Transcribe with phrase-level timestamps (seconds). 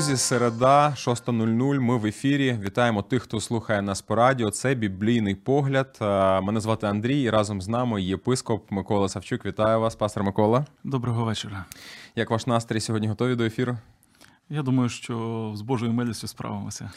[0.00, 1.80] Середа 6.00.
[1.80, 2.58] Ми в ефірі.
[2.62, 4.50] Вітаємо тих, хто слухає нас по радіо.
[4.50, 5.98] Це біблійний погляд.
[6.00, 7.22] Е, Мене звати Андрій.
[7.22, 9.46] і Разом з нами єпископ Микола Савчук.
[9.46, 10.66] Вітаю вас, пастор Микола.
[10.84, 11.64] Доброго вечора.
[12.16, 13.78] Як ваш настрій сьогодні готові до ефіру?
[14.50, 16.90] Я думаю, що з Божою милістю справимося.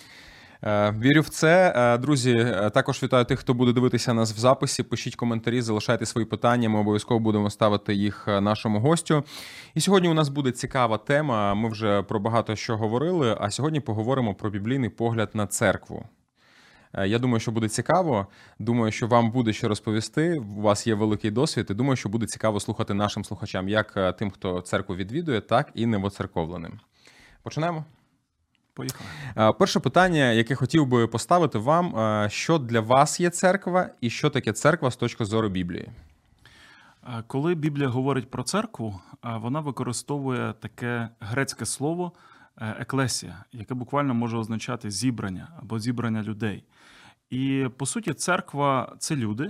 [0.65, 1.73] Е, Вірю в це.
[1.75, 4.83] Е, Друзі, е, також вітаю тих, хто буде дивитися нас в записі.
[4.83, 6.69] Пишіть коментарі, залишайте свої питання.
[6.69, 9.23] Ми обов'язково будемо ставити їх нашому гостю.
[9.73, 11.53] І сьогодні у нас буде цікава тема.
[11.53, 13.37] Ми вже про багато що говорили.
[13.39, 16.05] А сьогодні поговоримо про біблійний погляд на церкву.
[17.05, 18.27] Я думаю, що буде цікаво.
[18.59, 20.39] Думаю, що вам буде що розповісти.
[20.57, 24.31] У вас є великий досвід, і думаю, що буде цікаво слухати нашим слухачам, як тим,
[24.31, 26.79] хто церкву відвідує, так і невоцерковленим.
[27.43, 27.85] Почнемо.
[28.73, 29.09] Поїхали.
[29.37, 34.09] Е, Перше питання, яке хотів би поставити вам: е, що для вас є церква, і
[34.09, 35.89] що таке церква з точки зору Біблії?
[37.27, 42.11] Коли Біблія говорить про церкву, вона використовує таке грецьке слово
[42.57, 46.63] е, еклесія, яке буквально може означати зібрання або зібрання людей.
[47.29, 49.49] І по суті, церква це люди,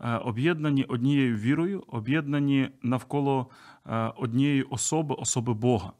[0.00, 3.46] е, об'єднані однією вірою, об'єднані навколо
[3.86, 5.92] е, однієї особи, особи Бога.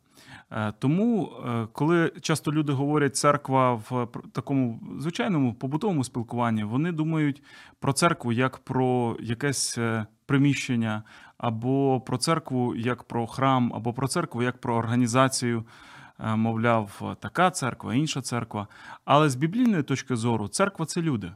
[0.51, 7.43] Е, Тому, е, коли часто люди говорять церква в такому звичайному побутовому спілкуванні, вони думають
[7.81, 11.03] про церкву як про якесь е, приміщення,
[11.39, 15.65] або про церкву як про храм, або про церкву як про організацію.
[16.25, 18.67] Е, Мовляв, така церква, інша церква.
[19.05, 21.33] Але з біблійної точки зору, церква це люди.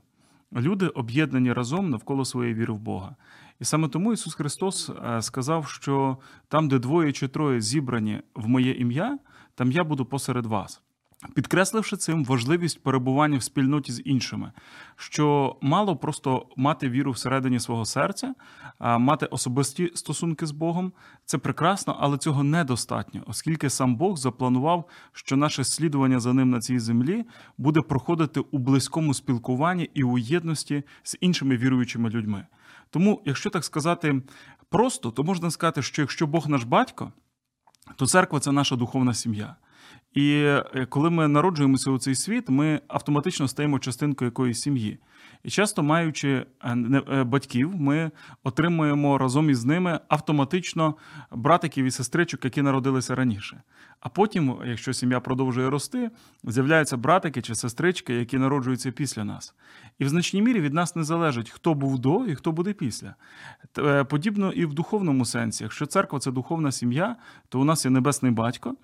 [0.53, 3.17] Люди об'єднані разом навколо своєї віри в Бога.
[3.63, 6.17] І саме тому Ісус Христос е, сказав, що
[6.49, 9.19] там, де двоє чи троє зібрані в моє ім'я,
[9.55, 10.83] там я буду посеред вас.
[11.35, 14.53] Підкресливши цим важливість перебування в спільноті з іншими,
[14.97, 18.35] що мало просто мати віру всередині свого серця,
[18.81, 20.93] мати особисті стосунки з Богом,
[21.25, 26.61] це прекрасно, але цього недостатньо, оскільки сам Бог запланував, що наше слідування за ним на
[26.61, 27.25] цій землі
[27.59, 32.47] буде проходити у близькому спілкуванні і у єдності з іншими віруючими людьми.
[32.93, 34.23] Тому, якщо так сказати
[34.69, 37.13] просто, то можна сказати, що якщо Бог наш батько,
[37.97, 39.57] то церква це наша духовна сім'я.
[40.15, 44.99] І е, коли ми народжуємося у цей світ, ми автоматично стаємо частинкою якоїсь сім'ї.
[45.45, 46.77] І часто, маючи е,
[47.13, 48.11] е, батьків, ми
[48.45, 50.95] отримуємо разом із ними автоматично
[51.31, 53.63] братиків і сестричок, які народилися раніше.
[54.01, 56.11] А потім, якщо сім'я продовжує рости,
[56.45, 59.55] з'являються братики чи сестрички, які народжуються після нас.
[60.03, 63.15] І в значній мірі від нас не залежить, хто був до і хто буде після.
[63.79, 65.65] Е, Подібно і в духовному сенсі.
[65.65, 67.17] Якщо церква це духовна сім'я,
[67.49, 68.75] то у нас є небесний батько.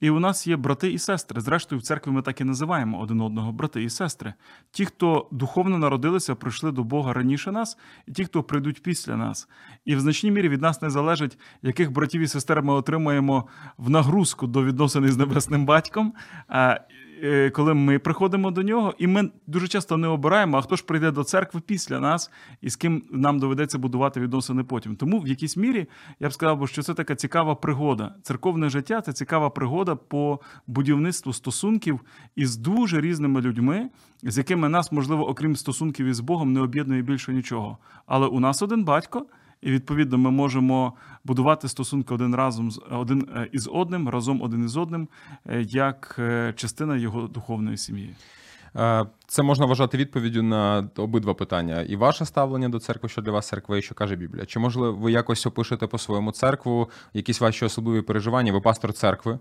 [0.00, 1.40] І у нас є брати і сестри.
[1.40, 4.34] Зрештою, в церкві ми так і називаємо один одного брати і сестри.
[4.70, 9.48] Ті, хто духовно народилися, прийшли до Бога раніше нас, і ті, хто прийдуть після нас.
[9.84, 13.90] І в значній мірі від нас не залежить, яких братів і сестер ми отримаємо в
[13.90, 16.14] нагрузку до відносин з небесним батьком.
[17.22, 20.84] Е, Коли ми приходимо до нього, і ми дуже часто не обираємо, а хто ж
[20.84, 22.30] прийде до церкви після нас,
[22.60, 24.96] і з ким нам доведеться будувати відносини потім.
[24.96, 25.86] Тому в якійсь мірі
[26.20, 28.14] я б сказав, що це така цікава пригода.
[28.22, 32.00] Церковне життя це цікава пригода по будівництву стосунків
[32.36, 33.90] із дуже різними людьми,
[34.22, 37.78] з якими нас, можливо, окрім стосунків із Богом, не об'єднує більше нічого.
[38.06, 39.26] Але у нас один батько.
[39.60, 40.92] І відповідно ми можемо
[41.24, 45.08] будувати стосунки один разом з один е, із одним, разом один із одним,
[45.46, 48.14] е, як е, частина його духовної сім'ї.
[49.26, 51.82] Це можна вважати відповіддю на обидва питання.
[51.82, 54.46] І ваше ставлення до церкви, що для вас церква, і що каже Біблія.
[54.46, 58.52] Чи можливо ви якось опишете по-своєму церкву, якісь ваші особливі переживання?
[58.52, 59.38] Ви пастор церкви?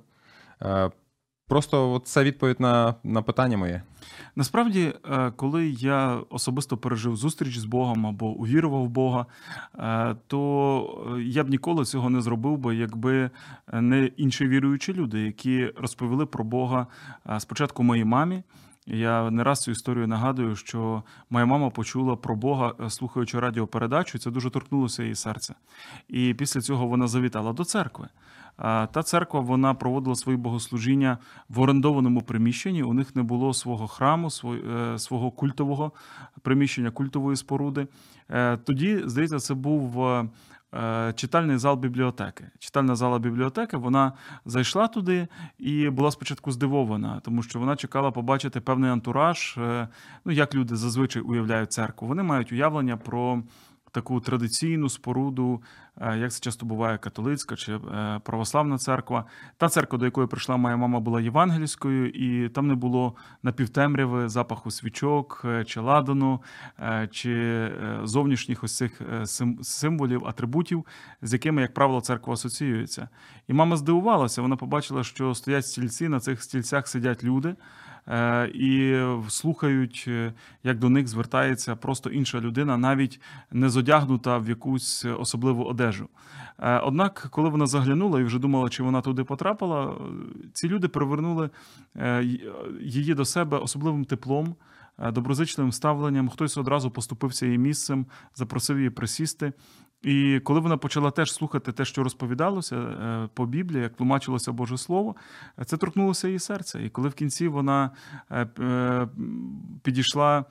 [1.48, 3.82] Просто це відповідь на, на питання моє.
[4.36, 9.26] Насправді, е, коли я особисто пережив зустріч з Богом або увірував в Бога,
[9.80, 13.30] е, то е, я б ніколи цього не зробив би, якби
[13.74, 16.88] не інші віруючі люди, які розповіли про Бога
[17.40, 18.44] спочатку моїй мамі.
[18.86, 24.22] Я не раз цю історію нагадую, що моя мама почула про Бога, слухаючи радіопередачу, і
[24.22, 25.56] це дуже торкнулося її серця.
[26.08, 28.08] І після цього вона завітала до церкви.
[28.58, 31.18] Та церква вона проводила свої богослужіння
[31.50, 32.84] в орендованому приміщенні.
[32.84, 35.92] У них не було свого храму, е, свого культового
[36.42, 37.88] приміщення, культової споруди.
[38.30, 40.30] Е, Тоді, здається, це був е,
[41.16, 42.50] читальний зал бібліотеки.
[42.60, 44.14] Читальна зала бібліотеки, вона
[44.46, 45.28] зайшла туди
[45.58, 49.58] і була спочатку здивована, тому що вона чекала побачити певний антураж,
[50.26, 52.08] ну як люди зазвичай уявляють церкву.
[52.08, 53.44] Вони мають уявлення про
[53.92, 55.62] таку традиційну споруду,
[56.02, 59.26] е, як це часто буває, католицька чи е, православна церква.
[59.58, 64.72] Та церква, до якої прийшла моя мама, була євангельською, і там не було напівтемряви, запаху
[64.72, 66.42] свічок е, чи ладану,
[67.12, 67.72] чи
[68.04, 69.02] зовнішніх ось цих
[69.62, 70.86] символів, атрибутів,
[71.22, 73.10] з якими, як правило, церква асоціюється.
[73.48, 77.56] І мама здивувалася, вона побачила, що стоять стільці, на цих стільцях сидять люди.
[78.10, 80.34] Е, і слухають, е,
[80.64, 83.22] як до них звертається просто інша людина, навіть
[83.52, 86.10] не зодягнута в якусь особливу одежу.
[86.60, 89.96] Е, однак, коли вона заглянула і вже думала, чи вона туди потрапила,
[90.54, 91.50] ці люди привернули
[92.82, 94.56] її до себе особливим теплом.
[95.12, 98.06] Доброзичливим ставленням, хтось одразу поступився її місцем,
[98.36, 99.54] запросив її присісти.
[100.08, 104.78] І коли вона почала теж слухати те, що розповідалося е, по Біблії, як тлумачилося Боже
[104.78, 105.16] Слово,
[105.66, 106.80] це торкнулося її серця.
[106.80, 107.92] І коли в кінці вона
[108.30, 109.08] е, е,
[109.84, 110.46] підійшла.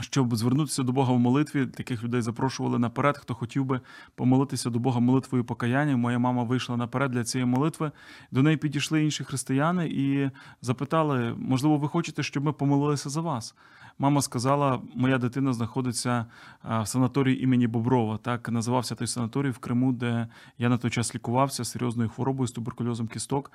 [0.00, 3.80] Щоб звернутися до Бога в молитві, таких людей запрошували наперед, хто хотів би
[4.14, 5.96] помолитися до Бога молитвою покаяння.
[5.96, 7.90] Моя мама вийшла наперед для цієї молитви.
[8.30, 10.30] До неї підійшли інші християни і
[10.62, 13.54] запитали: можливо, ви хочете, щоб ми помолилися за вас?
[14.00, 16.26] Мама сказала, моя дитина знаходиться
[16.64, 18.16] в санаторії імені Боброва.
[18.18, 20.28] Так називався той санаторій в Криму, де
[20.58, 23.52] я на той час лікувався серйозною хворобою з туберкульозом кісток.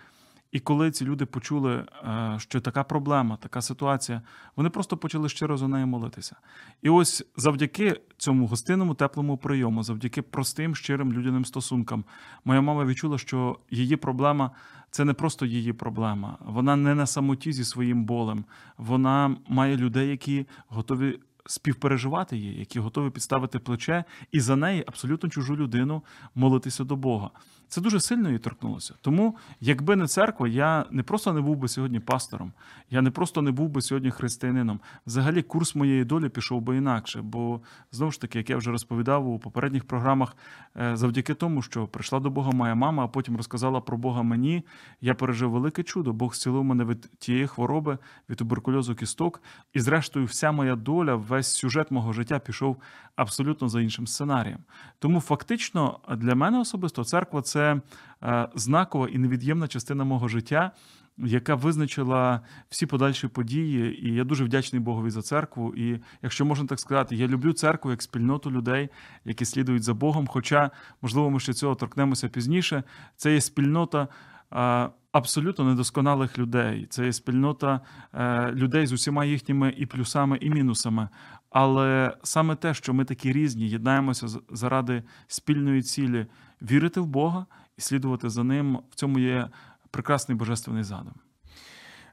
[0.52, 4.22] І коли ці люди почули, е, що така проблема, така ситуація,
[4.56, 6.36] вони просто почали щиро за нею молитися.
[6.82, 12.06] І ось завдяки цьому гостинному теплому прийому, завдяки простим, щирим людяним стосункам,
[12.46, 14.52] моя мама відчула, що її проблема
[14.94, 16.38] це не просто її проблема.
[16.46, 18.46] Вона не на самоті зі своїм болем.
[18.78, 25.30] Вона має людей, які готові співпереживати її, які готові підставити плече і за неї абсолютно
[25.30, 26.04] чужу людину
[26.36, 27.30] молитися до Бога.
[27.74, 28.94] Це дуже сильно її торкнулося.
[29.02, 32.54] Тому, якби не церква, я не просто не був би сьогодні пастором,
[32.90, 34.80] я не просто не був би сьогодні християнином.
[35.08, 37.22] Взагалі, курс моєї долі пішов би інакше.
[37.22, 37.62] Бо
[37.92, 40.36] знову ж таки, як я вже розповідав у попередніх програмах,
[40.78, 44.66] е, завдяки тому, що прийшла до Бога моя мама, а потім розказала про Бога мені,
[45.02, 46.14] я пережив велике чудо.
[46.14, 47.98] Бог зцілив мене від тієї хвороби,
[48.30, 49.42] від туберкульозу кісток.
[49.74, 52.78] І, зрештою, вся моя доля, весь сюжет мого життя пішов
[53.16, 54.60] абсолютно за іншим сценарієм.
[55.00, 60.72] Тому фактично для мене особисто церква це е, знакова і невід'ємна частина мого життя.
[61.18, 65.74] Яка визначила всі подальші події, і я дуже вдячний Богові за церкву.
[65.76, 68.90] І якщо можна так сказати, я люблю церкву як спільноту людей,
[69.26, 70.28] які слідують за Богом.
[70.28, 70.72] Хоча,
[71.02, 72.84] можливо, ми ще цього торкнемося пізніше.
[73.16, 74.08] Це є спільнота
[74.54, 76.88] е, абсолютно недосконалих людей.
[76.90, 77.82] Це є спільнота
[78.14, 81.10] е, людей з усіма їхніми і плюсами, і мінусами.
[81.50, 86.26] Але саме те, що ми такі різні, єднаємося заради спільної цілі
[86.64, 87.46] вірити в Бога
[87.78, 89.50] і слідувати за ним, в цьому є
[89.92, 91.14] прекрасний божественний задум.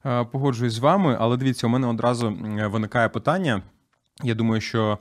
[0.07, 2.37] Е, погоджуюсь з вами, але дивіться, у мене одразу
[2.71, 3.63] виникає питання.
[4.23, 4.99] Я думаю, що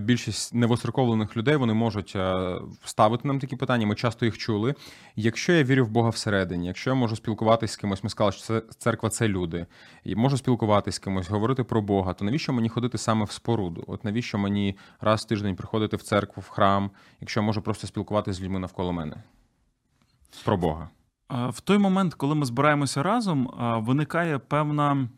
[0.00, 3.86] більшість невоцерковлених людей вони можуть е, ставити нам такі питання.
[3.86, 4.74] Ми часто їх чули.
[5.16, 8.42] Якщо я вірю в Бога всередині, якщо я можу спілкуватися з кимось, ми сказали, що
[8.42, 9.66] це церква це люди,
[10.04, 13.84] і можу спілкуватися з кимось, говорити про Бога, то навіщо мені ходити саме в споруду?
[13.86, 16.90] От навіщо мені раз в тиждень приходити в церкву, в храм,
[17.20, 19.16] якщо я можу просто спілкуватися з людьми навколо мене?
[20.44, 20.88] Про Бога.
[21.48, 23.50] В той момент, коли ми збираємося разом,
[23.86, 25.08] виникає певна.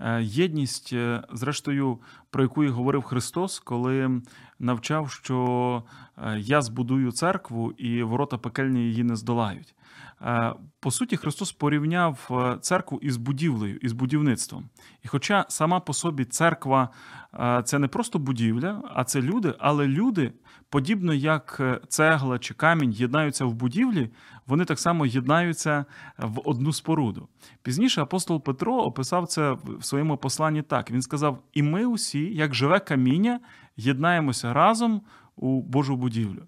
[0.00, 1.98] Е, єдність, е, зрештою,
[2.30, 4.22] про яку і говорив Христос, коли
[4.58, 5.82] навчав, що
[6.18, 9.74] е, я збудую церкву, і ворота пекельні її не здолають.
[10.80, 12.30] По суті, Христос порівняв
[12.60, 14.68] церкву із будівлею, із будівництвом.
[15.02, 16.88] І хоча сама по собі церква
[17.64, 20.32] це не просто будівля, а це люди, але люди,
[20.70, 24.10] подібно як цегла чи камінь, єднаються в будівлі,
[24.46, 25.84] вони так само єднаються
[26.18, 27.28] в одну споруду.
[27.62, 32.54] Пізніше апостол Петро описав це в своєму посланні так: він сказав: І ми усі, як
[32.54, 33.40] живе каміння,
[33.76, 35.02] єднаємося разом
[35.36, 36.42] у Божу будівлю.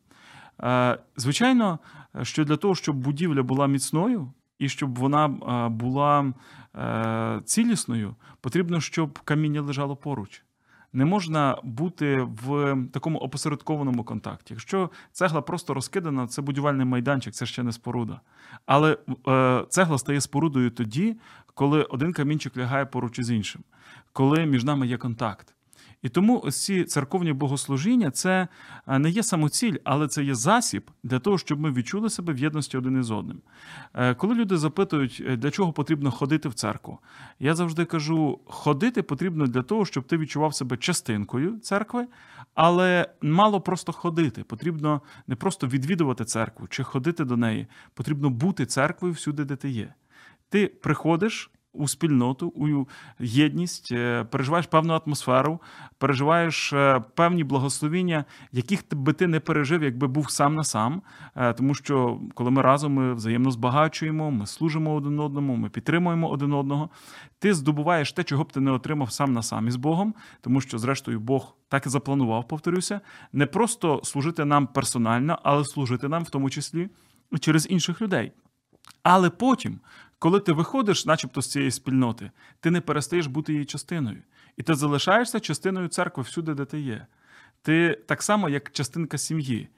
[0.63, 1.79] Е, звичайно,
[2.23, 6.33] що для того, щоб будівля була міцною і щоб вона е, була
[6.77, 10.45] е, цілісною, потрібно, щоб каміння лежало поруч
[10.93, 14.55] не можна бути в такому опосередкованому контакті.
[14.55, 18.21] Якщо цегла просто розкидана, це будівельний майданчик, це ще не споруда.
[18.67, 21.17] Але е, цегла стає спорудою тоді,
[21.55, 23.63] коли один камінчик лягає поруч із іншим,
[24.13, 25.55] коли між нами є контакт.
[26.03, 28.49] І тому ці церковні богослужіння це
[28.87, 32.39] е, не є самоціль, але це є засіб для того, щоб ми відчули себе в
[32.39, 33.41] єдності один із одним.
[33.95, 36.99] Е, коли люди запитують, е, для чого потрібно ходити в церкву,
[37.39, 42.07] я завжди кажу: ходити потрібно для того, щоб ти відчував себе частинкою церкви,
[42.55, 44.45] але мало просто ходити.
[44.45, 49.69] Потрібно не просто відвідувати церкву чи ходити до неї, потрібно бути церквою всюди, де ти
[49.69, 49.95] є.
[50.49, 52.87] Ти приходиш у спільноту, у
[53.21, 55.61] єдність, е, переживаєш певну атмосферу,
[55.99, 61.03] переживаєш е, певні благословіння, яких би ти не пережив, якби був сам на сам.
[61.37, 66.31] Е, тому що коли ми разом ми взаємно збагачуємо, ми служимо один одному, ми підтримуємо
[66.31, 66.91] один одного.
[67.39, 70.79] Ти здобуваєш те, чого б ти не отримав сам на сам із Богом, тому що,
[70.79, 73.01] зрештою, Бог так і запланував, повторюся,
[73.33, 76.89] не просто служити нам персонально, але служити нам в тому числі
[77.41, 78.33] через інших людей.
[79.03, 79.81] Але потім,
[80.19, 84.23] коли ти виходиш, начебто, з цієї спільноти, ти не перестаєш бути її частиною.
[84.57, 87.07] І ти залишаєшся частиною церкви всюди, де ти є.
[87.63, 89.69] Ти так само, як частинка сім'ї.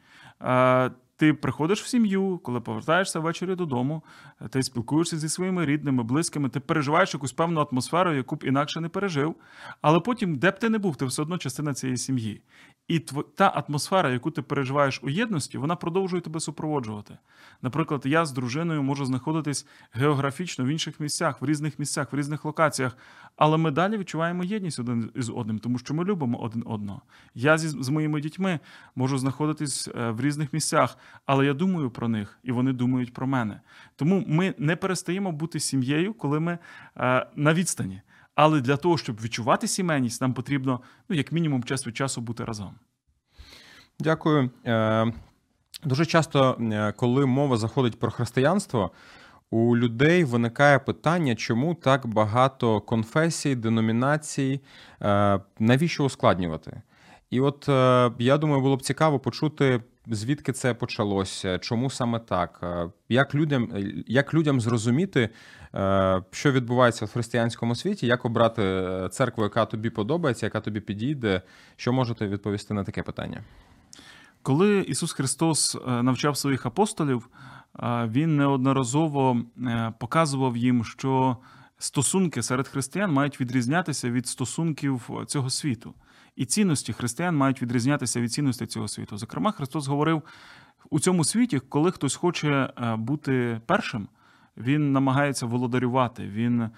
[1.20, 4.02] Ти приходиш в сім'ю, коли повертаєшся ввечері додому,
[4.50, 8.88] ти спілкуєшся зі своїми рідними, близькими, ти переживаєш якусь певну атмосферу, яку б інакше не
[8.88, 9.34] пережив.
[9.80, 12.42] Але потім, де б ти не був, ти все одно частина цієї сім'ї.
[12.88, 12.98] І
[13.34, 17.18] та атмосфера, яку ти переживаєш у єдності, вона продовжує тебе супроводжувати.
[17.62, 22.44] Наприклад, я з дружиною можу знаходитись географічно в інших місцях, в різних місцях, в різних
[22.44, 22.96] локаціях,
[23.36, 27.02] але ми далі відчуваємо єдність один із одним, тому що ми любимо один одного.
[27.34, 28.60] Я зі з моїми дітьми
[28.94, 30.96] можу знаходитись е, в різних місцях,
[31.26, 33.61] але я думаю про них, і вони думають про мене.
[33.97, 36.59] Тому ми не перестаємо бути сім'єю, коли ми
[36.97, 38.02] е, на відстані.
[38.35, 42.45] Але для того, щоб відчувати сімейність, нам потрібно, ну, як мінімум, час від часу бути
[42.45, 42.75] разом.
[44.00, 44.50] Дякую.
[44.67, 45.12] Е,
[45.85, 48.90] дуже часто, е, коли мова заходить про християнство,
[49.50, 54.61] у людей виникає питання, чому так багато конфесій, деномінацій,
[55.02, 56.83] е, навіщо ускладнювати?
[57.31, 57.69] І от
[58.19, 62.64] я думаю, було б цікаво почути, звідки це почалося, чому саме так,
[63.09, 63.73] як людям,
[64.07, 65.30] як людям зрозуміти,
[65.75, 70.80] Е, що відбувається в християнському світі, як обрати е, церкву, яка тобі подобається, яка тобі
[70.80, 71.42] підійде.
[71.76, 73.45] Що можете відповісти на таке питання?
[74.42, 77.28] Коли Ісус Христос е, навчав своїх апостолів,
[78.07, 79.42] Він неодноразово
[79.99, 81.37] показував їм, що
[81.78, 85.95] стосунки серед християн мають відрізнятися від стосунків цього світу.
[86.37, 89.18] І цінності християн мають відрізнятися від цінностей цього світу.
[89.18, 90.22] Зокрема, Христос говорив
[90.90, 94.08] у цьому світі, коли хтось хоче бути першим,
[94.56, 96.70] він намагається володарювати, він е,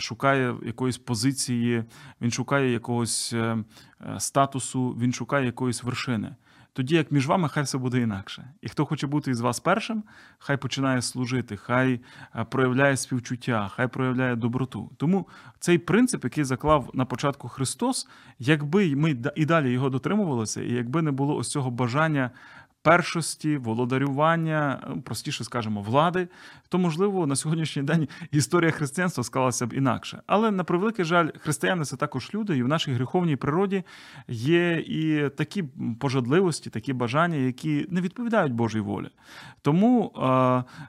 [0.00, 1.84] шукає якоїсь позиції,
[2.20, 3.58] він шукає якогось е,
[4.06, 6.34] е, статусу, він шукає якоїсь вершини.
[6.76, 8.48] Тоді як між вами, хай все буде інакше.
[8.60, 10.02] І хто хоче бути із вас першим,
[10.38, 12.00] хай починає служити, хай
[12.50, 14.90] проявляє співчуття, хай проявляє доброту.
[14.96, 15.28] Тому
[15.58, 21.02] цей принцип, який заклав на початку Христос, якби ми і далі його дотримувалися, і якби
[21.02, 22.30] не було ось цього бажання
[22.86, 26.28] першості, володарювання, ну, простіше скажемо, влади,
[26.68, 30.22] то можливо на сьогоднішній день історія християнства склалася б інакше.
[30.26, 33.84] Але на превеликий жаль, християни це також люди, і в нашій гріховній природі
[34.28, 35.64] є і такі
[36.00, 39.08] пожадливості, такі бажання, які не відповідають Божій волі.
[39.62, 40.12] Тому,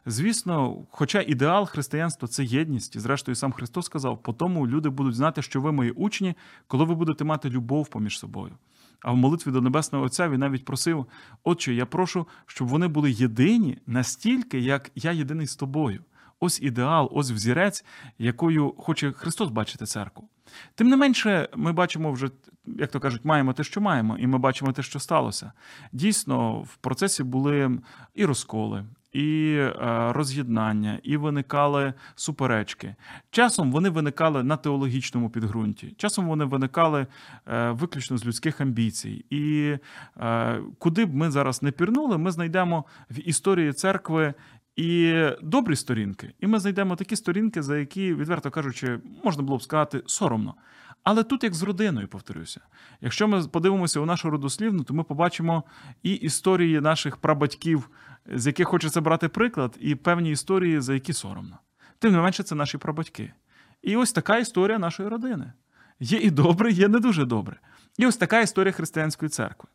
[0.05, 5.15] звісно, хоча ідеал християнства це єдність, і зрештою сам Христос сказав, по тому люди будуть
[5.15, 6.35] знати, що ви мої учні,
[6.67, 8.53] коли ви будете мати любов поміж собою.
[9.01, 11.05] А в молитві до Небесного Отця він навіть просив:
[11.43, 16.03] Отче, я прошу, щоб вони були єдині настільки, як я єдиний з тобою.
[16.39, 17.85] Ось ідеал, ось взірець,
[18.17, 20.29] якою хоче Христос бачити церкву.
[20.75, 22.29] Тим не менше, ми бачимо вже,
[22.65, 25.51] як то кажуть, маємо те, що маємо, і ми бачимо те, що сталося.
[25.91, 27.79] Дійсно, в процесі були
[28.15, 29.73] і розколи, і е,
[30.13, 32.95] роз'єднання, і виникали суперечки.
[33.31, 37.07] Часом вони виникали на теологічному підґрунті, часом вони виникали
[37.47, 39.25] е, виключно з людських амбіцій.
[39.29, 39.77] І
[40.17, 44.33] е, куди б ми зараз не пірнули, ми знайдемо в історії церкви.
[44.75, 49.61] І добрі сторінки, і ми знайдемо такі сторінки, за які, відверто кажучи, можна було б
[49.61, 50.55] сказати соромно.
[51.03, 52.61] Але тут, як з родиною, повторюся,
[53.01, 55.63] якщо ми подивимося у нашу родослівну, то ми побачимо
[56.03, 57.89] і історії наших прабатьків
[58.33, 61.57] з яких хочеться брати приклад, і певні історії, за які соромно.
[61.99, 63.33] Тим не менше, це наші прабатьки.
[63.81, 65.53] І ось така історія нашої родини.
[65.99, 67.59] Є і добре, є не дуже добре.
[67.97, 69.69] І ось така історія християнської церкви.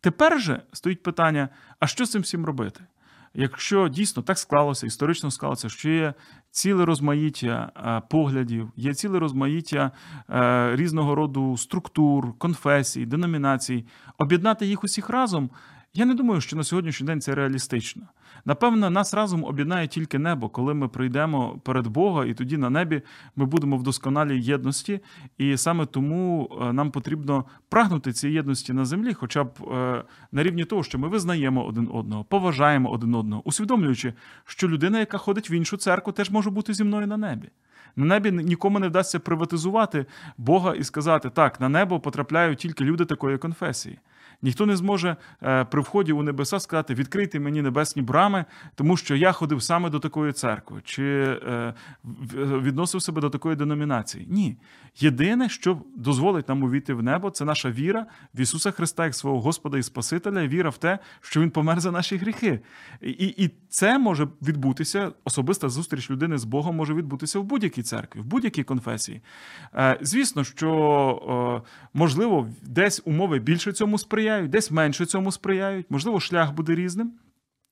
[0.00, 2.80] Тепер же стоїть питання: а що з цим всім робити?
[3.34, 6.14] Якщо дійсно так склалося, історично склалося, що є
[6.50, 9.90] ціле розмаїття поглядів, є ціле розмаїття
[10.72, 13.86] різного роду структур, конфесій, деномінацій,
[14.18, 15.50] об'єднати їх усіх разом
[15.94, 18.02] Я не думаю, що на сьогоднішній день це реалістично.
[18.44, 23.02] Напевно, нас разом об'єднає тільки небо, коли ми прийдемо перед Бога, і тоді на небі
[23.36, 25.00] ми будемо в досконалій єдності.
[25.38, 30.42] І саме тому е, нам потрібно прагнути цієї єдності на землі, хоча б е, на
[30.42, 35.50] рівні того, що ми визнаємо один одного, поважаємо один одного, усвідомлюючи, що людина, яка ходить
[35.50, 37.48] в іншу церкву, теж може бути зі мною на небі.
[37.96, 40.06] На небі нікому не вдасться приватизувати
[40.38, 43.98] Бога і сказати, так, на небо потрапляють тільки люди такої конфесії.
[44.42, 48.44] Ніхто не зможе е, при вході у небеса сказати, відкрийте мені небесні брами,
[48.74, 51.74] тому що я ходив саме до такої церкви, чи е,
[52.34, 54.26] відносив себе до такої деномінації.
[54.28, 54.56] Ні.
[54.98, 59.40] Єдине, що дозволить нам увійти в небо, це наша віра в Ісуса Христа як свого
[59.40, 62.60] Господа і Спасителя, віра в те, що Він помер за наші гріхи.
[63.02, 68.20] І і це може відбутися, особиста зустріч людини з Богом може відбутися в будь-якій церкві,
[68.20, 69.20] в будь-якій конфесії.
[69.74, 71.62] Е, звісно, що
[71.94, 77.12] можливо десь умови більше цьому сприяють, десь менше цьому сприяють, можливо, шлях буде різним.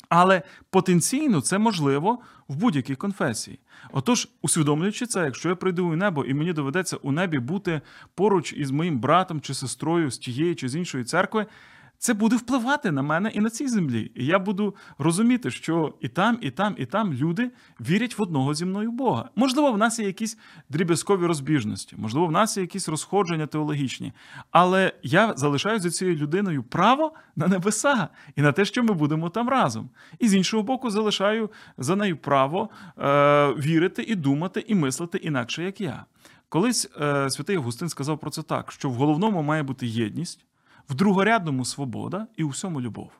[0.09, 3.59] Але потенційно це можливо в будь-якій конфесії.
[3.93, 7.81] Отож, усвідомлюючи це, якщо я прийду у небо і мені доведеться у небі бути
[8.15, 11.47] поруч із моїм братом чи сестрою з тієї чи з іншої церкви,
[11.99, 14.13] це буде впливати на мене і на цій землі.
[14.15, 17.51] І я буду розуміти, що і там, і там, і там люди
[17.81, 19.31] вірять в одного зі мною Бога.
[19.37, 20.39] Можливо, в нас є якісь
[20.69, 24.13] дріб'язкові розбіжності, можливо, в нас є якісь розходження теологічні.
[24.51, 29.31] Але я залишаю за цією людиною право на небеса і на те, що ми будемо
[29.31, 29.91] там разом.
[30.19, 35.65] І з іншого боку, залишаю за нею право е, вірити і думати, і мислити інакше,
[35.65, 36.05] як я.
[36.49, 40.48] Колись е, святий Августин сказав про це так: що в головному має бути єдність
[40.89, 43.11] в другорядному свобода і у всьому любов.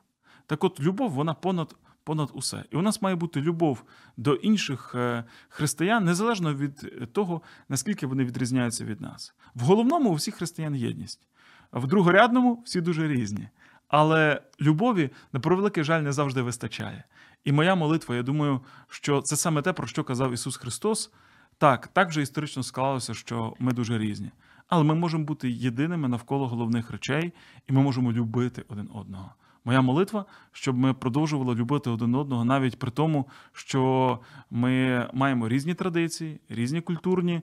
[0.45, 2.63] Так от, любов, вона понад понад усе.
[2.71, 3.83] І у нас має бути любов
[4.17, 9.33] до інших е, християн, незалежно від того, наскільки вони відрізняються від нас.
[9.55, 11.27] В головному у всіх християн єдність,
[11.71, 13.49] в другорядному всі дуже різні.
[13.87, 17.03] Але любові, на превеликий жаль, не завжди вистачає.
[17.43, 21.11] І моя молитва, я думаю, що це саме те, про що казав Ісус Христос.
[21.57, 24.31] Так, так вже історично склалося, що ми дуже різні.
[24.69, 27.33] Але ми можемо бути єдиними навколо головних речей,
[27.69, 29.31] і ми можемо любити один одного.
[29.65, 34.19] Моя молитва, щоб ми продовжували любити один одного, навіть при тому, що
[34.51, 37.41] ми маємо різні традиції, різні культурні,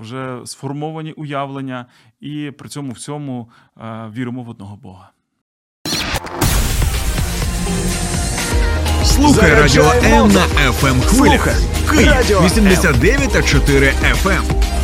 [0.00, 1.86] вже сформовані уявлення,
[2.20, 3.50] і при цьому всьому
[4.12, 5.10] віримо в одного Бога.
[9.04, 11.48] Слухай радіо М на fm ем хвилях.
[11.90, 14.79] Київ 89 та 4 FM.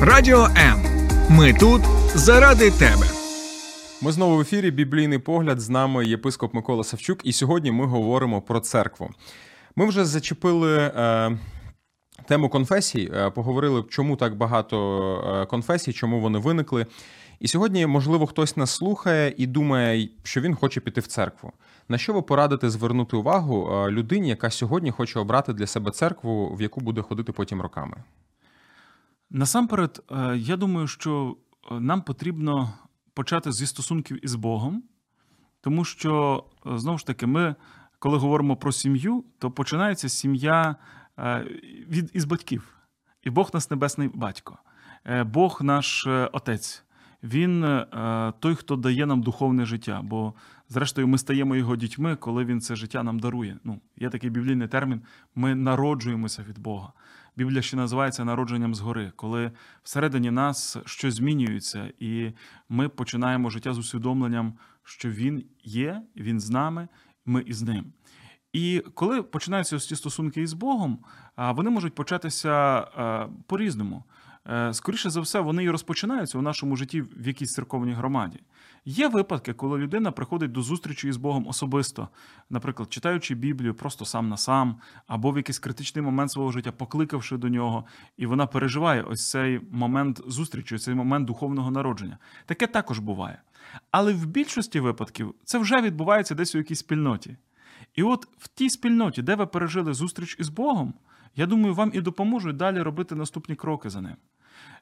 [0.00, 0.82] Радіо М.
[1.30, 1.82] Ми тут
[2.14, 3.06] заради тебе.
[4.02, 4.70] Ми знову в ефірі.
[4.70, 9.10] Біблійний погляд з нами єпископ Микола Савчук, і сьогодні ми говоримо про церкву.
[9.76, 11.38] Ми вже зачепили е,
[12.28, 14.78] тему конфесій, е, поговорили, чому так багато
[15.42, 16.86] е, конфесій, чому вони виникли.
[17.40, 21.52] І сьогодні, можливо, хтось нас слухає і думає, що він хоче піти в церкву.
[21.88, 26.54] На що ви порадите звернути увагу е, людині, яка сьогодні хоче обрати для себе церкву,
[26.54, 27.96] в яку буде ходити потім роками?
[29.30, 31.36] Насамперед, е, я думаю, що
[31.70, 32.72] е, нам потрібно
[33.14, 34.82] почати зі стосунків із Богом,
[35.60, 37.54] тому що, е, знову ж таки, ми,
[37.98, 40.76] коли говоримо про сім'ю, то починається сім'я
[41.88, 42.76] від із батьків.
[43.22, 44.58] І Бог нас небесний батько,
[45.24, 46.84] Бог наш Отець.
[47.22, 47.84] Він
[48.40, 50.00] той, хто дає нам духовне життя.
[50.04, 50.34] Бо,
[50.68, 53.58] зрештою, ми стаємо його дітьми, коли він це життя нам дарує.
[53.64, 55.02] Ну, Є такий біблійний термін:
[55.34, 56.92] ми народжуємося від Бога.
[57.36, 62.32] Біблія ще називається народженням згори, коли всередині нас щось змінюється, і
[62.68, 66.88] ми починаємо життя з усвідомленням, що він є, він з нами,
[67.26, 67.92] ми із ним.
[68.52, 70.98] І коли починаються ці стосунки із Богом,
[71.36, 72.80] вони можуть початися
[73.46, 74.04] по-різному.
[74.50, 78.40] Е, скоріше за все, вони і розпочинаються у нашому житті в якійсь церковній громаді.
[78.84, 82.08] Є випадки, коли людина приходить до зустрічі із Богом особисто,
[82.50, 87.36] наприклад, читаючи Біблію просто сам на сам, або в якийсь критичний момент свого життя, покликавши
[87.36, 87.84] до нього,
[88.16, 92.18] і вона переживає ось цей момент зустрічі, цей момент духовного народження.
[92.46, 93.42] Таке також буває.
[93.90, 97.36] Але в більшості випадків це вже відбувається десь у якійсь спільноті.
[97.94, 100.94] І от в тій спільноті, де ви пережили зустріч із Богом,
[101.36, 104.16] я думаю, вам і допоможуть далі робити наступні кроки за ним.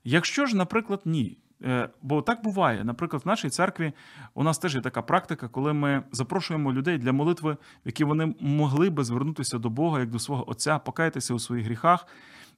[0.05, 2.85] Якщо ж, наприклад, ні, Е, бо так буває.
[2.85, 3.93] Наприклад, в нашій церкві
[4.35, 8.91] у нас теж є така практика, коли ми запрошуємо людей для молитви, які вони могли
[8.91, 12.07] би звернутися до Бога як до свого Отця, покаятися у своїх гріхах.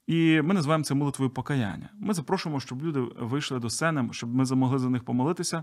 [0.07, 1.89] І ми називаємо це молитвою покаяння.
[1.99, 5.63] Ми запрошуємо, щоб люди вийшли до сцени, щоб ми змогли за них помолитися.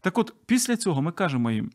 [0.00, 1.70] Так от, після цього ми кажемо їм: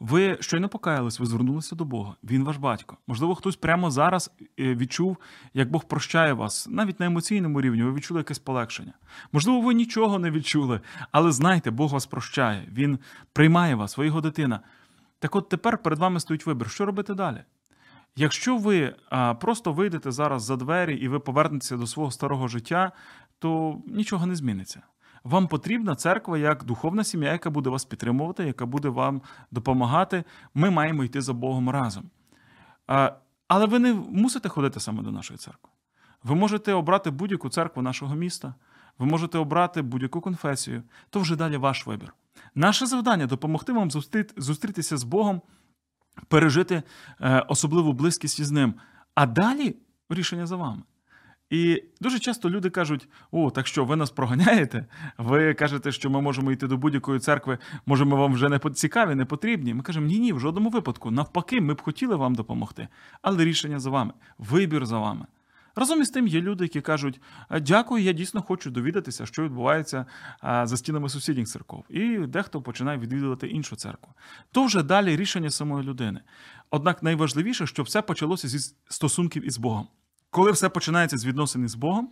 [0.00, 2.14] ви щойно покаялись, ви звернулися до Бога.
[2.24, 2.96] Він ваш батько.
[3.06, 5.16] Можливо, хтось прямо зараз е, відчув,
[5.54, 8.92] як Бог прощає вас, навіть на емоційному рівні, ви відчули якесь полегшення.
[9.32, 10.80] Можливо, ви нічого не відчули,
[11.12, 12.98] але знайте, Бог вас прощає, Він
[13.32, 14.60] приймає вас, ви його дитина.
[15.18, 17.44] Так от тепер перед вами стоїть вибір, що робити далі.
[18.16, 18.94] Якщо ви
[19.40, 22.92] просто вийдете зараз за двері і ви повернетеся до свого старого життя,
[23.38, 24.82] то нічого не зміниться.
[25.28, 30.24] Вам потрібна церква як духовна сім'я, яка буде вас підтримувати, яка буде вам допомагати.
[30.54, 32.10] Ми маємо йти за Богом разом.
[33.48, 35.70] Але ви не мусите ходити саме до нашої церкви.
[36.22, 38.54] Ви можете обрати будь-яку церкву нашого міста,
[38.98, 42.14] ви можете обрати будь-яку конфесію, то вже далі ваш вибір.
[42.54, 43.90] Наше завдання допомогти вам
[44.36, 45.42] зустрітися з Богом,
[46.28, 46.82] пережити
[47.20, 48.74] е, особливу близькість із ним.
[49.14, 49.76] А далі
[50.10, 50.82] рішення за вами.
[51.50, 54.86] І дуже часто люди кажуть: о, так що ви нас проганяєте?
[55.18, 59.14] Ви кажете, що ми можемо йти до будь-якої церкви, може, ми вам вже не цікаві,
[59.14, 59.74] не потрібні.
[59.74, 61.10] Ми кажемо, ні, ні, в жодному випадку.
[61.10, 62.88] Навпаки, ми б хотіли вам допомогти,
[63.22, 65.26] але рішення за вами, вибір за вами.
[65.76, 67.20] Разом із тим є люди, які кажуть:
[67.60, 70.06] дякую, я дійсно хочу довідатися, що відбувається
[70.42, 71.84] за стінами сусідніх церков.
[71.88, 74.14] І дехто починає відвідувати іншу церкву.
[74.52, 76.20] То вже далі рішення самої людини.
[76.70, 79.88] Однак найважливіше, щоб все почалося зі стосунків із Богом.
[80.30, 82.10] Коли все починається з відносин з Богом,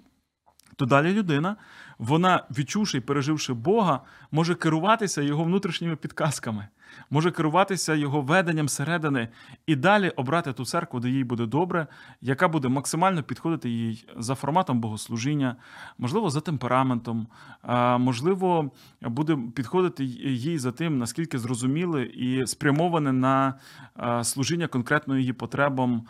[0.76, 1.56] то далі людина,
[1.98, 4.00] вона, відчувши і переживши Бога,
[4.30, 6.68] може керуватися його внутрішніми підказками
[7.10, 9.28] може керуватися його веденням середини
[9.66, 11.86] і далі обрати ту церкву, де їй буде добре,
[12.20, 15.56] яка буде максимально підходити їй за форматом богослужіння,
[15.98, 17.26] можливо, за темпераментом,
[17.98, 18.70] можливо,
[19.02, 23.54] буде підходити їй за тим, наскільки зрозуміле і спрямоване на
[24.22, 26.02] служіння конкретно її потребам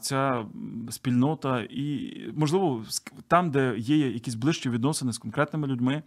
[0.00, 0.44] ця
[0.90, 2.84] спільнота, і, можливо,
[3.28, 6.02] там, де є якісь ближчі відносини з конкретними людьми.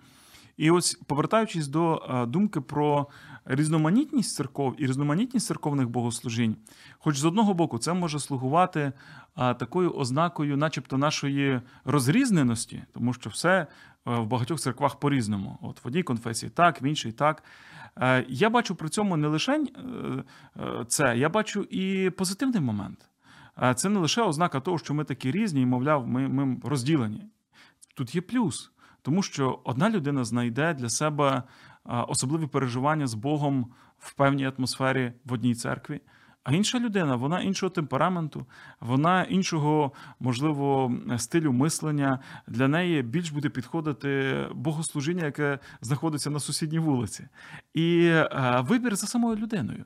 [0.58, 3.08] І ось повертаючись до думки про
[3.48, 6.56] різноманітність церков і різноманітність церковних богослужінь,
[7.00, 8.92] хоч з одного боку, це може слугувати
[9.36, 13.68] такою ознакою, начебто, нашої розрізненості, тому що все
[14.06, 15.58] в багатьох церквах по-різному.
[15.62, 17.44] От в одній конфесії так, в іншій так.
[18.28, 19.64] Я бачу при цьому не лише е,
[20.58, 23.10] е, це, я бачу і позитивний момент.
[23.76, 27.26] Це не лише ознака того, що ми такі різні, і мовляв, ми, ми розділені.
[27.96, 28.72] Тут є плюс.
[29.02, 31.44] Тому що одна людина знайде для себе
[31.88, 33.65] особливі переживання з Богом
[34.00, 36.02] в певній атмосфері в одній церкві.
[36.47, 38.45] А інша людина, вона іншого темпераменту,
[38.80, 42.19] вона іншого, можливо, стилю мислення.
[42.47, 47.28] Для неї більш буде підходити богослужіння, яке знаходиться на сусідній вулиці.
[47.73, 49.86] І е, вибір за самою людиною.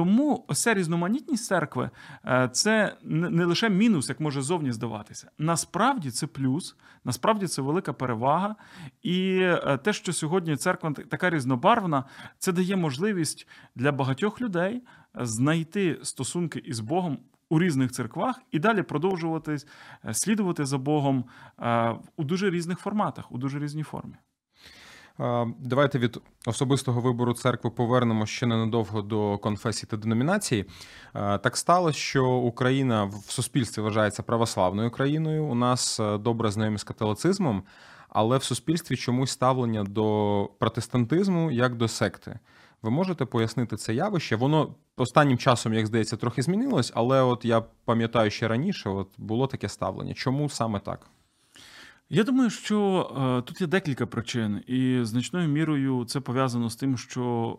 [0.00, 1.90] Тому ця різноманітність церкви
[2.24, 5.30] е, це не лише мінус, як може зовні здаватися.
[5.38, 8.56] Насправді це плюс, насправді це велика перевага.
[9.02, 12.04] І е, те, що сьогодні церква така різнобарвна,
[12.38, 14.82] це дає можливість для багатьох людей
[15.14, 19.56] знайти стосунки із Богом у різних церквах і далі продовжувати
[20.04, 21.24] е, слідувати за Богом
[21.58, 24.14] е, у дуже різних форматах, у дуже різній формі.
[25.58, 30.64] Давайте від особистого вибору церкви повернемо ще ненадовго до конфесії та деномінації.
[31.12, 35.44] Так сталося, що Україна в суспільстві вважається православною країною.
[35.44, 37.62] У нас е, добре знайомі з католицизмом,
[38.08, 42.38] але в суспільстві чомусь ставлення до протестантизму як до секти.
[42.82, 44.36] Ви можете пояснити це явище?
[44.36, 49.46] Воно останнім часом, як здається, трохи змінилось, але от я пам'ятаю ще раніше, от було
[49.46, 50.14] таке ставлення.
[50.14, 51.06] Чому саме так?
[52.12, 56.98] Я думаю, що е, тут є декілька причин, і значною мірою це пов'язано з тим,
[56.98, 57.58] що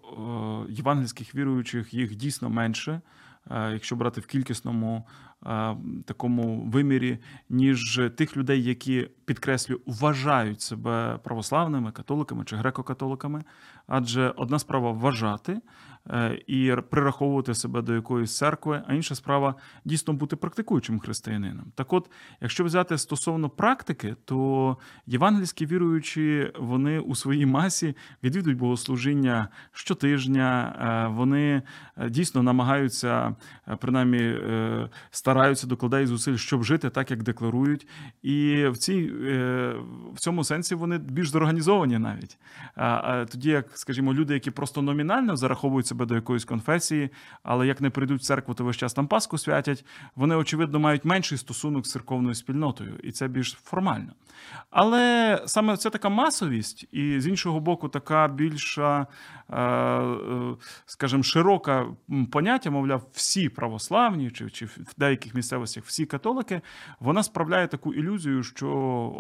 [0.70, 3.02] е, євангельських віруючих їх дійсно менше,
[3.52, 5.08] е, якщо брати в кількісному
[5.46, 7.18] е, такому вимірі,
[7.50, 13.44] ніж тих людей, які підкреслю вважають себе православними, католиками чи греко-католиками.
[13.88, 15.62] Адже одна справа вважати,
[16.48, 21.66] і прираховувати себе до якоїсь церкви, а інша справа дійсно бути практикуючим християнином.
[21.76, 22.12] Так от,
[22.42, 31.16] якщо взяти стосовно практики, то євангельські віруючі вони у своїй масі відвідують богослужіння щотижня, е,
[31.16, 31.62] вони
[31.98, 33.36] е, дійсно намагаються
[33.80, 34.38] принаймні
[35.12, 37.88] стараються, докладають зусиль, щоб жити так, як декларують.
[38.22, 39.76] І в цій, е,
[40.14, 42.38] в цьому сенсі вони більш зорганізовані навіть.
[43.32, 47.10] Тоді, як, скажімо, люди, які просто номінально зараховують себе до якоїсь конфесії,
[47.44, 51.06] але як не прийдуть в церкву, то весь час там Пасху святять, вони, очевидно, мають
[51.06, 54.14] менший стосунок з церковною спільнотою, і це більш формально.
[54.70, 59.08] Але саме це така масовість, і з іншого боку, така більша,
[59.50, 61.86] е, е, скажімо, широка
[62.32, 66.62] поняття, мовляв, всі православні, чи чи в деяких місцевостях всі католики,
[67.00, 68.68] вона справляє таку ілюзію, що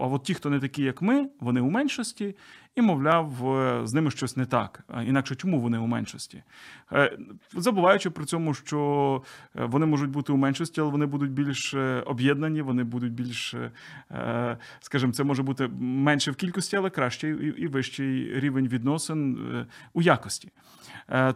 [0.01, 2.35] а от ті, хто не такі, як ми, вони у меншості,
[2.75, 4.83] і, мовляв, е, з ними щось не так.
[5.05, 6.43] Інакше чому вони у меншості?
[7.53, 9.21] Забуваючи при цьому, що
[9.53, 11.73] вони можуть бути у меншості, але вони будуть більш
[12.05, 13.55] об'єднані, вони будуть більш,
[14.79, 19.37] скажімо, це може бути менше в кількості, але кращий і вищий рівень відносин
[19.93, 20.49] у якості.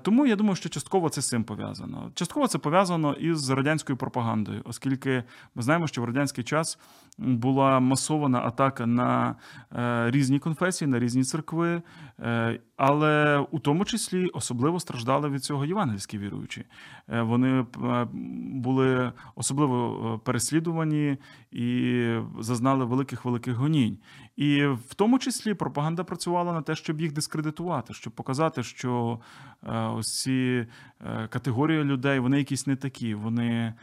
[0.01, 2.11] Тому я думаю, що частково це з цим пов'язано.
[2.13, 5.23] Частково це пов'язано із радянською пропагандою, оскільки
[5.55, 6.79] ми знаємо, що в радянський час
[7.17, 9.35] була масована атака на
[10.11, 11.81] різні конфесії, на різні церкви,
[12.19, 16.65] е, але у тому числі особливо страждали від цього євангельські віруючі.
[17.09, 18.07] Е, вони е,
[18.53, 21.17] були особливо переслідувані
[21.51, 22.03] і
[22.39, 23.97] зазнали великих великих гонінь.
[24.35, 29.19] І в тому числі пропаганда працювала на те, щоб їх дискредитувати, щоб показати, що
[29.95, 30.67] ось ці
[31.29, 33.15] категорії людей вони якісь не такі.
[33.15, 33.73] Вони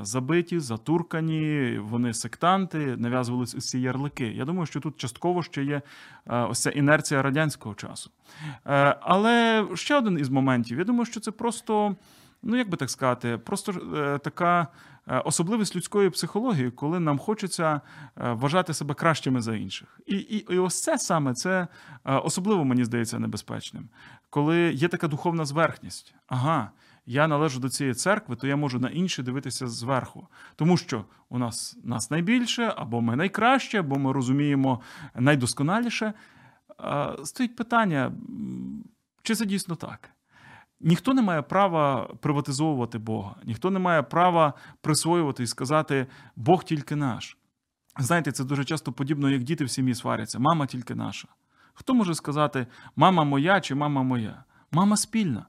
[0.00, 4.26] забиті, затуркані, вони сектанти, нав'язувалися ці ярлики.
[4.26, 5.82] Я думаю, що тут частково ще є
[6.26, 8.10] ось ця інерція радянського часу.
[8.66, 10.78] Е, але ще один із моментів.
[10.78, 11.96] Я думаю, що це просто,
[12.42, 14.66] ну як би так сказати, просто е, така
[15.08, 17.80] е, особливість людської психології, коли нам хочеться
[18.16, 20.00] вважати себе кращими за інших.
[20.06, 21.68] І, і, і ось це саме це
[22.04, 23.88] особливо мені здається небезпечним,
[24.30, 26.14] коли є така духовна зверхність.
[26.28, 26.70] Ага
[27.10, 30.28] я належу до цієї церкви, то я можу на інші дивитися зверху.
[30.56, 34.80] Тому що у нас нас найбільше, або ми найкраще, або ми розуміємо
[35.14, 36.12] найдосконаліше.
[37.24, 38.12] Стоїть питання,
[39.22, 40.10] чи це дійсно так?
[40.80, 46.96] Ніхто не має права приватизовувати Бога, ніхто не має права присвоювати і сказати Бог тільки
[46.96, 47.36] наш.
[47.98, 50.38] Знаєте, це дуже часто подібно, як діти в сім'ї сваряться.
[50.38, 51.28] Мама тільки наша.
[51.74, 54.44] Хто може сказати, мама моя чи мама моя?
[54.72, 55.46] Мама спільна.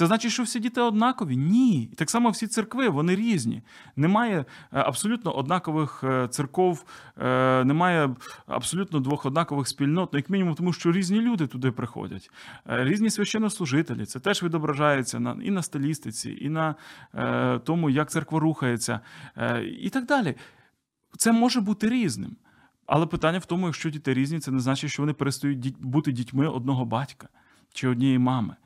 [0.00, 1.36] Це значить, що всі діти однакові?
[1.36, 1.90] Ні.
[1.96, 3.62] Так само всі церкви, вони різні.
[3.96, 6.84] Немає е, абсолютно однакових е, церков,
[7.18, 8.14] е, немає
[8.46, 12.30] абсолютно двох однакових спільнот, ну, як мінімум, тому що різні люди туди приходять.
[12.66, 14.04] Різні священнослужителі.
[14.06, 16.74] Це теж відображається на, і на стилістиці, і на
[17.64, 19.00] тому, як церква рухається,
[19.80, 20.34] і так далі.
[21.16, 22.36] Це може бути різним.
[22.86, 26.48] Але питання в тому, якщо діти різні, це не значить, що вони перестають бути дітьми
[26.48, 27.28] одного батька
[27.72, 28.56] чи однієї мами.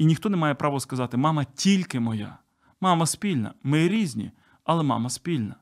[0.00, 2.38] І ніхто не має права сказати, мама тільки моя,
[2.80, 3.54] мама спільна.
[3.62, 4.30] Ми різні,
[4.64, 5.54] але мама спільна.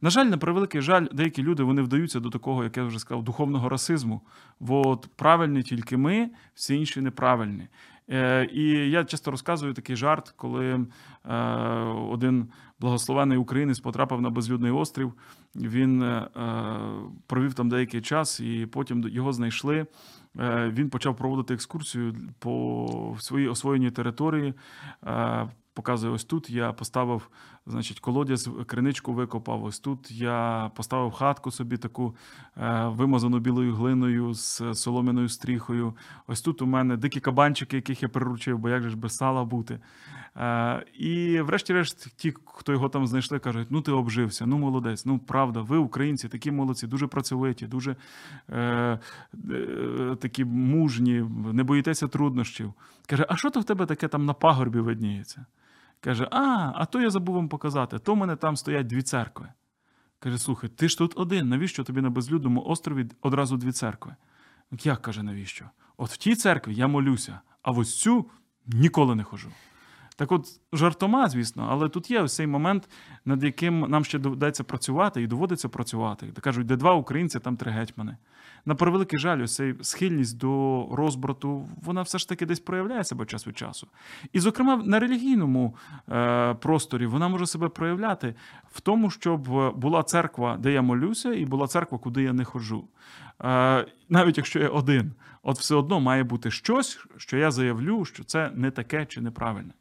[0.00, 3.24] На жаль, на превеликий жаль, деякі люди вони вдаються до такого, як я вже сказав,
[3.24, 4.20] духовного расизму.
[4.68, 7.68] От правильні тільки ми, всі інші неправильні.
[8.10, 10.86] Е, І я часто розказую такий жарт, коли
[11.24, 11.34] е,
[12.10, 12.48] один
[12.80, 15.12] благословений українець потрапив на безлюдний острів.
[15.56, 16.28] Він е,
[17.26, 19.86] провів там деякий час, і потім його знайшли.
[20.40, 24.54] Е, він почав проводити екскурсію по своїй освоєній території.
[25.06, 27.30] Е, показує, ось тут я поставив
[27.66, 29.64] значить, колодязь, криничку викопав.
[29.64, 32.16] Ось тут я поставив хатку собі таку
[32.56, 35.96] е, вимазану білою глиною з солом'яною стріхою.
[36.26, 39.44] Ось тут у мене дикі кабанчики, яких я приручив, бо як же ж без сала
[39.44, 39.80] бути.
[40.38, 45.18] Е, і, врешті-решт, ті, хто його там знайшли, кажуть: ну ти обжився, ну молодець, ну
[45.18, 47.96] правда, ви, українці, такі молодці, дуже працьовиті, дуже
[48.48, 48.98] е,
[49.50, 52.74] е, такі мужні, не боїтеся труднощів.
[53.06, 55.46] Каже, а що то в тебе таке там на пагорбі видніється?
[56.00, 59.48] Каже, а, а то я забув вам показати, то в мене там стоять дві церкви.
[60.18, 64.16] Каже, слухай, ти ж тут один, навіщо тобі на безлюдному острові одразу дві церкви?
[64.82, 65.64] Як каже, навіщо?
[65.96, 68.30] От в тій церкві я молюся, а в ось цю
[68.66, 69.48] ніколи не хожу.
[70.18, 72.88] Так от, жартома, звісно, але тут є ось цей момент,
[73.24, 76.26] над яким нам ще доведеться працювати і доводиться працювати.
[76.40, 78.16] Кажуть, де два українці, там три гетьмани.
[78.64, 83.26] На превеликий жаль, ось цей схильність до розбрату, вона все ж таки десь проявляє себе
[83.26, 83.88] час від часу.
[84.32, 85.76] І, зокрема, на релігійному
[86.08, 88.34] е, просторі вона може себе проявляти
[88.72, 89.42] в тому, щоб
[89.76, 92.84] була церква, де я молюся, і була церква, куди я не ходжу.
[93.44, 98.24] Е, навіть якщо я один, от все одно має бути щось, що я заявлю, що
[98.24, 99.72] це не таке чи неправильне.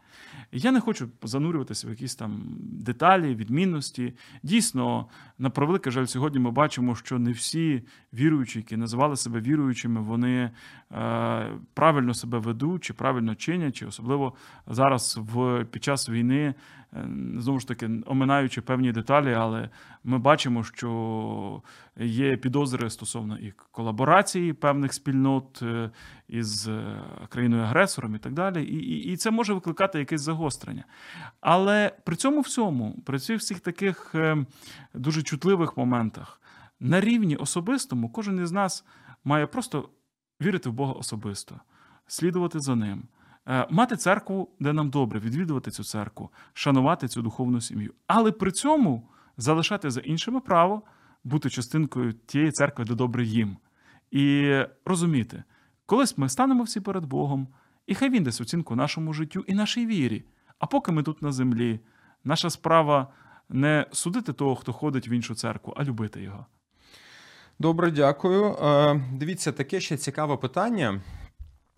[0.52, 4.14] Я не хочу занурюватися в якісь там деталі, відмінності.
[4.44, 5.06] Дійсно,
[5.38, 7.84] на превелике жаль, сьогодні ми бачимо, що не всі
[8.14, 10.52] віруючі, які називали себе віруючими, вони
[10.92, 14.34] е, правильно себе ведуть, чи правильно чинять, чи особливо
[14.68, 16.54] зараз в під час війни,
[17.38, 19.70] знову ж таки, оминаючи певні деталі, але
[20.04, 21.62] ми бачимо, що
[22.00, 25.92] є підозри стосовно і колаборації певних спільнот е,
[26.28, 28.64] із е, країною-агресором і так далі.
[28.64, 30.84] І, і, і це може викликати якесь загострення.
[31.42, 34.46] Але при цьому всьому, при цих всіх таких е,
[34.94, 36.42] дуже чутливих моментах,
[36.80, 38.86] на рівні особистому, кожен із нас
[39.24, 39.90] має просто
[40.42, 41.60] вірити в Бога особисто,
[42.08, 43.04] слідувати за ним.
[43.48, 48.52] Е, мати церкву, де нам добре, відвідувати цю церкву, шанувати цю духовну сім'ю, але при
[48.52, 50.82] цьому залишати за іншими право
[51.24, 53.58] бути частинкою тієї церкви, де добре їм.
[54.12, 54.56] І
[54.86, 55.44] розуміти,
[55.86, 57.48] колись ми станемо всі перед Богом,
[57.88, 60.24] і хай він дасть оцінку нашому життю і нашій вірі.
[60.60, 61.80] А поки ми тут на землі,
[62.24, 63.08] наша справа
[63.50, 66.46] не судити того, хто ходить в іншу церкву, а любити його.
[67.60, 68.46] Добре, дякую.
[68.46, 71.02] Е, Дивіться, таке ще цікаве питання.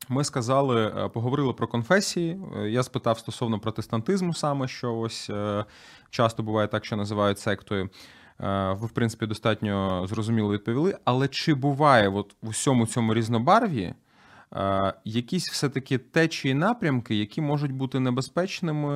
[0.08, 2.40] Ми сказали, е, поговорили про конфесії.
[2.58, 5.66] Е, Я спитав стосовно протестантизму саме, що ось е,
[6.10, 7.90] часто буває так, що називають сектою.
[8.70, 10.98] Ви, в принципі, достатньо зрозуміло відповіли.
[11.06, 13.94] Але чи буває от в усьому цьому різнобарві
[15.06, 18.94] якісь все-таки течії напрямки, які можуть бути небезпечними,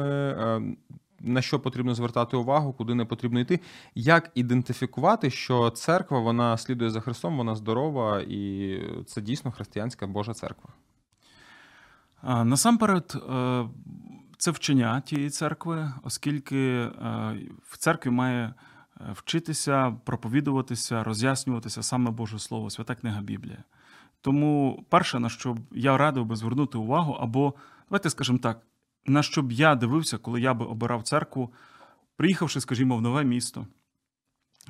[1.19, 3.59] на що потрібно звертати увагу, куди не потрібно йти?
[3.95, 10.33] Як ідентифікувати, що церква вона слідує за Христом, вона здорова, і це дійсно християнська Божа
[10.33, 10.69] церква?
[12.23, 13.65] Насамперед, е,
[14.38, 16.91] це вчення тієї церкви, оскільки е,
[17.69, 18.53] в церкві має е,
[19.13, 23.63] вчитися, проповідуватися, роз'яснюватися саме Боже Слово, свята книга Біблія.
[24.21, 27.53] Тому перше, на що я радив би звернути увагу, або
[27.89, 28.62] давайте скажемо так,
[29.05, 31.53] на що б я дивився, коли я би обирав церкву,
[32.15, 33.67] приїхавши, скажімо, в нове місто.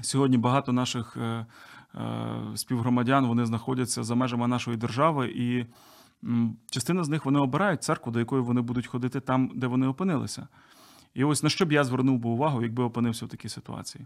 [0.02, 1.18] Сьогодні багато наших
[2.56, 5.66] співгромадян вони знаходяться за межами нашої держави, і
[6.70, 10.48] частина з них вони обирають церкву, до якої вони будуть ходити там, де вони опинилися.
[11.14, 14.06] І ось на що б я звернув би увагу, якби опинився в такій ситуації.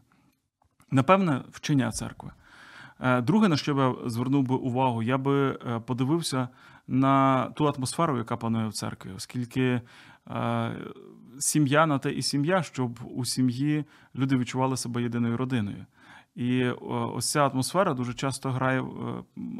[0.91, 2.31] Напевне, вчення церкви.
[2.99, 6.49] Е, Друге, на що б я звернув би увагу, я би е, подивився
[6.87, 9.81] на ту атмосферу, яка панує в церкві, оскільки
[10.29, 10.71] е,
[11.39, 15.85] сім'я на те і сім'я, щоб у сім'ї люди відчували себе єдиною родиною.
[16.35, 18.85] І ось ця атмосфера дуже часто грає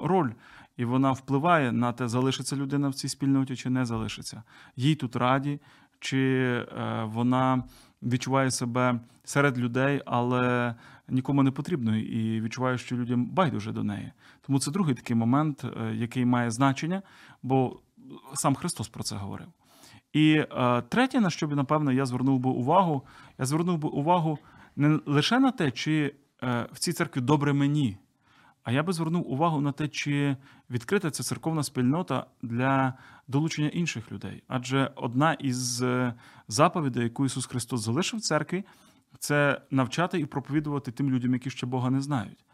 [0.04, 0.30] роль,
[0.78, 4.44] і вона впливає на те, залишиться людина в цій спільноті чи не залишиться.
[4.76, 5.60] Їй тут раді,
[6.00, 6.20] чи
[6.78, 7.63] е, вона
[8.04, 10.76] відчуває себе серед людей, але
[11.10, 14.12] нікому не потрібною, і відчуває, що людям байдуже до неї.
[14.42, 17.02] Тому це другий такий момент, е, який має значення,
[17.44, 17.80] бо
[18.34, 19.48] сам Христос про це говорив.
[20.13, 23.04] І е, третє, на що б, напевно, я звернув би увагу,
[23.40, 24.40] я звернув би увагу
[24.76, 26.16] не лише на те, чи
[26.72, 27.98] в цій церкві добре мені,
[28.67, 30.36] а я би звернув увагу на те, чи
[30.69, 32.93] відкрита ця церковна спільнота для
[33.27, 34.43] долучення інших людей.
[34.47, 36.13] Адже одна із е,
[36.47, 38.63] заповідей, яку Ісус Христос залишив в церкві,
[39.19, 42.45] це навчати і проповідувати тим людям, які ще Бога не знають.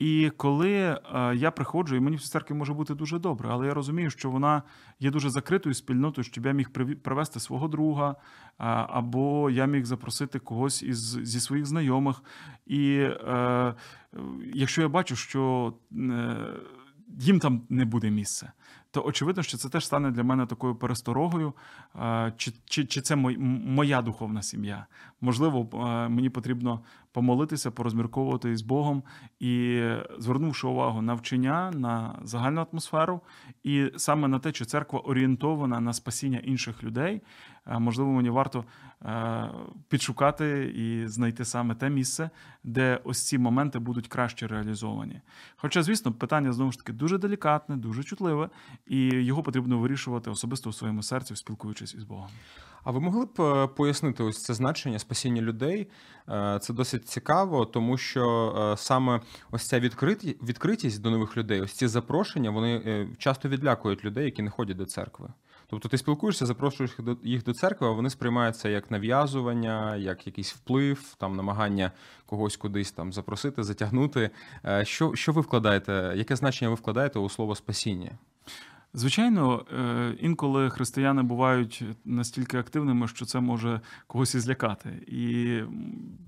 [0.00, 0.98] І коли е,
[1.34, 4.62] я приходжу, і мені в церкві може бути дуже добре, але я розумію, що вона
[5.00, 6.70] є дуже закритою спільнотою, щоб я міг
[7.02, 8.16] привести свого друга,
[8.58, 12.22] а, або я міг запросити когось із, зі своїх знайомих.
[12.66, 13.74] І е,
[14.54, 16.36] якщо я бачу, що е,
[17.18, 18.52] їм там не буде місця,
[18.90, 21.52] то очевидно, що це теж стане для мене такою пересторогою,
[22.36, 24.86] чи, чи, чи це моя духовна сім'я.
[25.20, 25.68] Можливо,
[26.10, 26.80] мені потрібно
[27.12, 29.02] помолитися, порозмірковувати із Богом
[29.40, 29.82] і
[30.18, 33.20] звернувши увагу на вчення, на загальну атмосферу,
[33.62, 37.22] і саме на те, чи церква орієнтована на спасіння інших людей,
[37.66, 38.64] можливо, мені варто
[39.88, 42.30] підшукати і знайти саме те місце,
[42.64, 45.20] де ось ці моменти будуть краще реалізовані.
[45.56, 48.48] Хоча, звісно, питання знову ж таки дуже делікатне, дуже чутливе,
[48.86, 52.28] і його потрібно вирішувати особисто у своєму серці, спілкуючись із Богом.
[52.84, 55.90] А ви могли б е, пояснити ось це значення спасіння людей?
[56.28, 61.72] Е, Це досить цікаво, тому що е, саме ось ця відкритість до нових людей, ось
[61.72, 65.28] ці запрошення, вони е, часто відлякують людей, які не ходять до церкви.
[65.70, 70.26] Тобто ти спілкуєшся, запрошуєш їх до- їх до церкви, а вони сприймаються як нав'язування, як
[70.26, 71.92] якийсь вплив, там намагання
[72.26, 74.30] когось кудись там запросити, затягнути.
[74.64, 76.12] Е, Що, що ви вкладаєте?
[76.16, 78.10] Яке значення ви вкладаєте у слово спасіння?
[78.94, 84.88] Звичайно, е, інколи християни бувають настільки активними, що це може когось і злякати.
[85.06, 85.60] І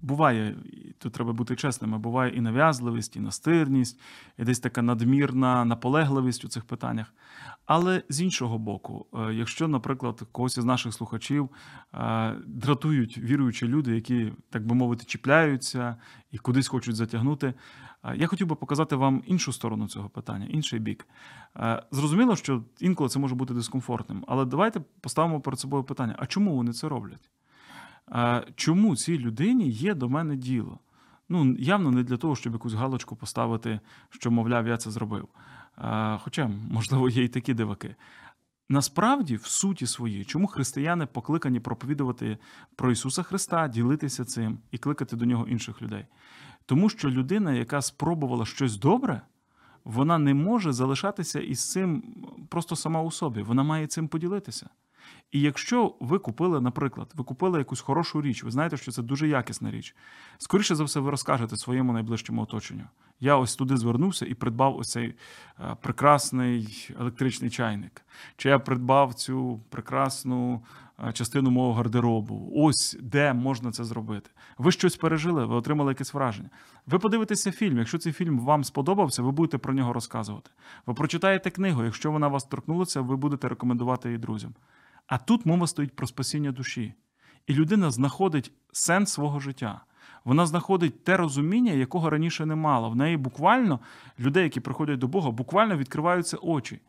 [0.02, 0.56] буває
[1.02, 1.98] тут треба бути чесними.
[1.98, 4.00] Буває і нав'язливість, і настирність,
[4.38, 7.14] і десь така надмірна наполегливість у цих питаннях.
[7.66, 11.50] Але з іншого боку, е, якщо, наприклад, когось із наших слухачів
[11.94, 15.96] е, дратують віруючі люди, які, так би мовити, чіпляються
[16.30, 17.54] і кудись хочуть затягнути,
[18.04, 21.06] е, я хотів би показати вам іншу сторону цього питання, інший бік.
[21.90, 26.56] Зрозуміло, що інколи це може бути дискомфортним, але давайте поставимо перед собою питання: а чому
[26.56, 27.30] вони це роблять?
[28.54, 30.78] Чому цій людині є до мене діло?
[31.32, 35.28] Ну, явно не для того, щоб якусь галочку поставити, що, мовляв, я це зробив.
[36.18, 37.94] Хоча, можливо, є і такі диваки.
[38.68, 42.38] Насправді, в суті своїй, чому християни покликані проповідувати
[42.76, 46.06] про Ісуса Христа, ділитися цим і кликати до нього інших людей?
[46.66, 49.20] Тому що людина, яка спробувала щось добре,
[49.84, 52.02] вона не може залишатися із цим
[52.48, 53.42] просто сама у собі.
[53.42, 54.68] Вона має цим поділитися.
[55.32, 59.28] І якщо ви купили, наприклад, ви купили якусь хорошу річ, ви знаєте, що це дуже
[59.28, 59.96] якісна річ.
[60.38, 62.84] Скоріше за все, ви розкажете своєму найближчому оточенню.
[63.20, 65.14] Я ось туди звернувся і придбав ось цей
[65.60, 68.02] е, прекрасний електричний чайник.
[68.36, 70.62] Чи я придбав цю прекрасну
[71.08, 72.52] е, частину мого гардеробу?
[72.54, 74.30] Ось де можна це зробити.
[74.58, 76.50] Ви щось пережили, ви отримали якесь враження.
[76.86, 77.78] Ви подивитеся фільм.
[77.78, 80.50] Якщо цей фільм вам сподобався, ви будете про нього розказувати.
[80.86, 81.84] Ви прочитаєте книгу.
[81.84, 84.54] Якщо вона вас торкнулася, ви будете рекомендувати її друзям.
[85.12, 86.94] А тут мова стоїть про спасіння душі.
[87.46, 89.80] І людина знаходить сенс свого життя.
[90.24, 92.88] Вона знаходить те розуміння, якого раніше не мала.
[92.88, 93.80] В неї буквально
[94.20, 96.80] людей, які приходять до Бога, буквально відкриваються очі.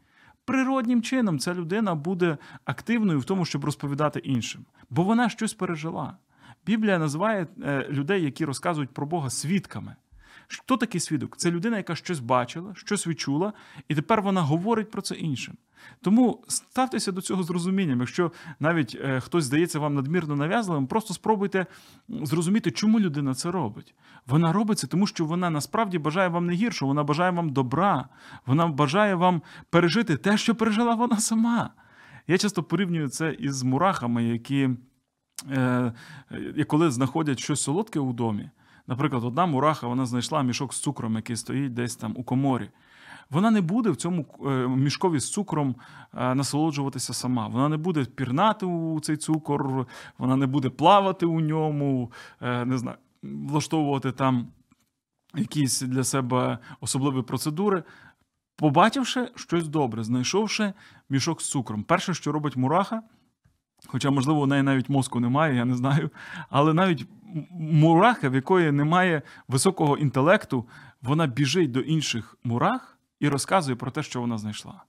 [0.46, 6.18] Природнім чином ця людина буде активною в тому, щоб розповідати іншим, бо вона щось пережила.
[6.66, 9.96] Біблія називає е, людей, які розказують про Бога, свідками.
[10.48, 11.38] Хто такий свідок?
[11.38, 13.54] Це людина, яка щось бачила, щось відчула,
[13.88, 15.58] і тепер вона говорить про це іншим.
[16.02, 18.00] Тому ставтеся до цього з розумінням.
[18.00, 21.66] Якщо навіть е, хтось здається вам надмірно нав'язливим, просто спробуйте
[22.10, 23.96] зрозуміти, чому людина це робить.
[24.28, 28.10] Вона робить це, тому що вона насправді бажає вам не гірше, вона бажає вам добра,
[28.46, 31.70] вона бажає вам пережити те, що пережила вона сама.
[32.28, 34.70] Я часто порівнюю це із мурахами, які
[35.52, 35.94] е,
[36.32, 38.50] е коли знаходять щось солодке у домі.
[38.88, 42.70] Наприклад, одна мураха вона знайшла мішок з цукром, який стоїть десь там у коморі.
[43.30, 45.76] Вона не буде в цьому е, мішкові з цукром
[46.14, 47.48] е, насолоджуватися сама.
[47.48, 52.12] Вона не буде пірнати у цей цукор, вона не буде плавати у ньому,
[52.42, 54.48] е, не знаю, влаштовувати там
[55.36, 57.84] якісь для себе особливі процедури.
[58.56, 60.74] Побачивши щось добре, знайшовши
[61.10, 61.84] мішок з цукром.
[61.84, 63.02] Перше, що робить мураха,
[63.88, 66.10] хоча, можливо, у неї навіть мозку немає, я не знаю.
[66.50, 67.08] Але навіть
[67.52, 70.68] мураха, в якої немає високого інтелекту,
[71.02, 74.84] вона біжить до інших мурах і розказує про те, що вона знайшла.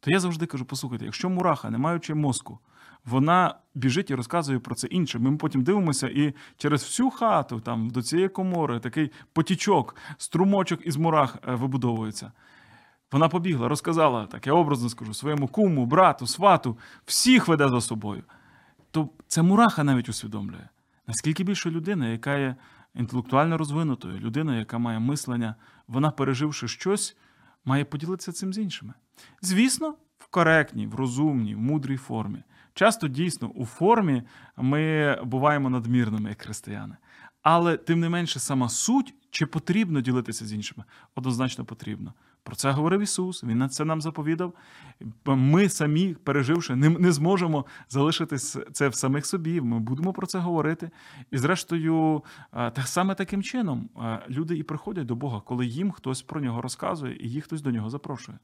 [0.00, 2.58] То я завжди кажу: послухайте, якщо мураха, не маючи мозку,
[3.04, 5.22] вона біжить і розказує про це іншим.
[5.22, 10.96] Ми потім дивимося, і через всю хату, там до цієї комори, такий потічок, струмочок із
[10.96, 12.32] мурах е, вибудовується.
[13.12, 18.22] Вона побігла, розказала, так я образно скажу, своєму куму, брату, свату, всіх веде за собою.
[18.90, 20.68] То це мураха навіть усвідомлює.
[21.06, 22.56] Наскільки більше людина, яка є
[22.94, 25.54] інтелектуально розвинутою, людина, яка має мислення,
[25.88, 27.16] вона, переживши щось,
[27.64, 28.92] має поділитися цим з іншими.
[29.42, 32.42] Звісно, в коректній, в розумній, в мудрій формі.
[32.74, 34.22] Часто дійсно у формі
[34.56, 36.96] ми буваємо надмірними як християни.
[37.42, 40.84] Але тим не менше, сама суть, чи потрібно ділитися з іншими,
[41.14, 42.14] однозначно потрібно.
[42.44, 44.54] Про це говорив Ісус, Він на це нам заповідав.
[45.24, 48.36] Ми самі, переживши, не, не зможемо залишити
[48.72, 49.60] це в самих собі.
[49.60, 50.90] Ми будемо про це говорити.
[51.30, 52.22] І, зрештою,
[52.52, 53.88] так саме таким чином
[54.28, 57.70] люди і приходять до Бога, коли їм хтось про нього розказує, і їх хтось до
[57.70, 58.38] нього запрошує.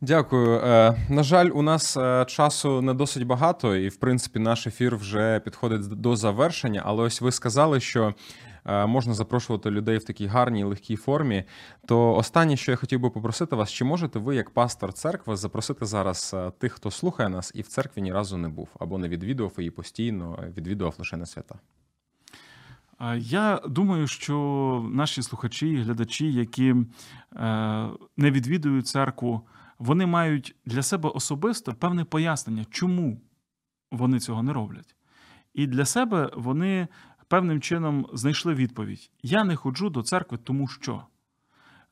[0.00, 0.60] Дякую.
[0.60, 4.96] Е, на жаль, у нас е, часу не досить багато, і в принципі наш ефір
[4.96, 6.82] вже підходить до завершення.
[6.84, 8.14] Але ось ви сказали, що
[8.64, 11.44] можна запрошувати людей в такій гарній легкій формі.
[11.86, 15.86] То останнє, що я хотів би попросити вас, чи можете ви, як пастор церкви, запросити
[15.86, 19.08] зараз е, тих, хто слухає нас, і в церкві ні разу не був або не
[19.08, 21.54] відвідував її постійно, відвідував лише на свята?
[23.16, 26.76] Я думаю, що наші слухачі і глядачі, які е,
[28.16, 29.46] не відвідують церкву,
[29.78, 33.20] вони мають для себе особисто певне пояснення, чому
[33.90, 34.96] вони цього не роблять.
[35.54, 36.88] І для себе вони
[37.28, 41.02] певним чином знайшли відповідь: я не ходжу до церкви, тому що.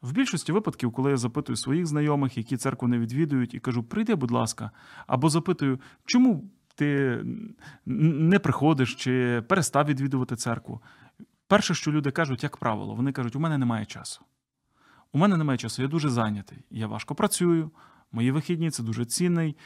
[0.03, 4.15] В більшості випадків, коли я запитую своїх знайомих, які церкву не відвідують, і кажу, прийди,
[4.15, 4.71] будь ласка,
[5.07, 7.21] або запитую, чому ти
[7.87, 10.83] не приходиш чи перестав відвідувати церкву.
[11.47, 14.25] Перше, що люди кажуть, як правило, вони кажуть, у мене немає часу.
[15.13, 16.59] У мене немає часу, я дуже зайнятий.
[16.71, 17.71] Я важко працюю,
[18.13, 19.57] мої вихідні це дуже цінний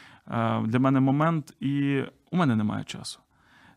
[0.63, 3.19] для мене момент, і у мене немає часу.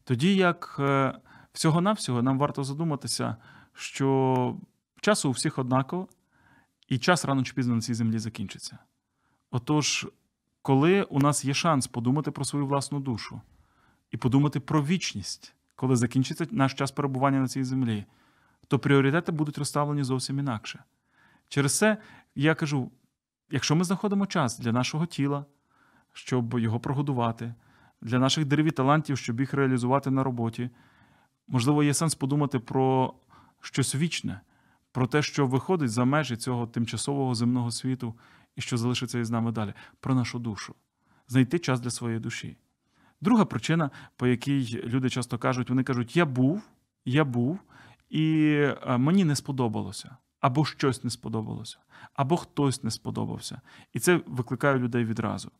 [0.04, 1.14] Тоді як е,
[1.52, 3.36] Всього-навсього нам варто задуматися,
[3.72, 4.56] що
[5.00, 6.08] часу у всіх однаково,
[6.88, 8.78] і час рано чи пізно на цій землі закінчиться.
[9.50, 10.06] Отож,
[10.62, 13.40] коли у нас є шанс подумати про свою власну душу
[14.10, 18.04] і подумати про вічність, коли закінчиться наш час перебування на цій землі,
[18.68, 20.84] то пріоритети будуть розставлені зовсім інакше.
[21.48, 21.96] Через це
[22.34, 22.90] я кажу:
[23.50, 25.44] якщо ми знаходимо час для нашого тіла,
[26.12, 27.54] щоб його прогодувати,
[28.00, 30.70] для наших дереві талантів, щоб їх реалізувати на роботі,
[31.50, 33.14] можливо, є сенс подумати про
[33.60, 34.40] щось вічне,
[34.92, 38.14] про те, що виходить за межі цього тимчасового земного світу
[38.56, 40.74] і що залишиться із нами далі, про нашу душу,
[41.28, 42.56] знайти час для своєї душі.
[43.20, 46.62] Друга причина, по якій люди часто кажуть, вони кажуть: Я був,
[47.04, 47.58] я був,
[48.10, 48.54] і
[48.86, 51.78] е, мені не сподобалося, або щось не сподобалося,
[52.14, 53.60] або хтось не сподобався.
[53.92, 55.50] І це викликає людей відразу.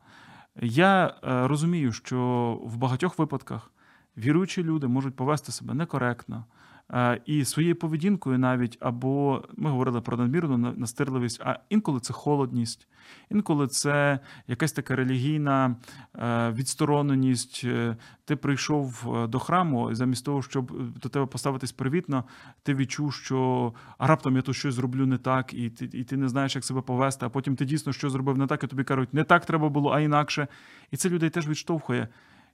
[0.62, 3.72] Я е, розумію, що в багатьох випадках
[4.16, 6.44] віруючі люди можуть повести себе некоректно,
[6.92, 12.88] Е, і своєю поведінкою навіть, або ми говорили про надмірну настирливість, а інколи це холодність,
[13.30, 15.76] інколи це якась така релігійна
[16.14, 17.62] е, відстороненість.
[17.64, 22.24] Е, ти прийшов до храму, і замість того, щоб до тебе поставитись привітно,
[22.62, 26.16] ти відчув, що а раптом я тут щось зроблю не так, і ти і ти
[26.16, 28.84] не знаєш, як себе повести, а потім ти дійсно що зробив не так, і тобі
[28.84, 30.48] кажуть, не так треба було, а інакше.
[30.90, 32.08] І це людей теж відштовхує.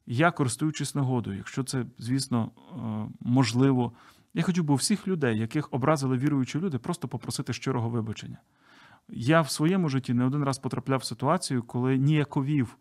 [0.06, 2.50] Я користуючись нагодою, якщо це, звісно,
[3.20, 3.92] можливо.
[4.34, 8.38] Я хотів би всіх людей, яких образили віруючі люди, просто попросити щирого вибачення.
[9.08, 12.76] Я в своєму житті не один раз потрапляв в ситуацію, коли ніяковів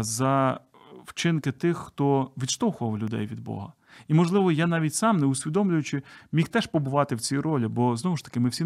[0.00, 0.60] за
[1.04, 3.72] вчинки тих, хто відштовхував людей від Бога.
[4.08, 8.16] І, можливо, я навіть сам, не усвідомлюючи, міг теж побувати в цій ролі, бо знову
[8.16, 8.64] ж таки ми всі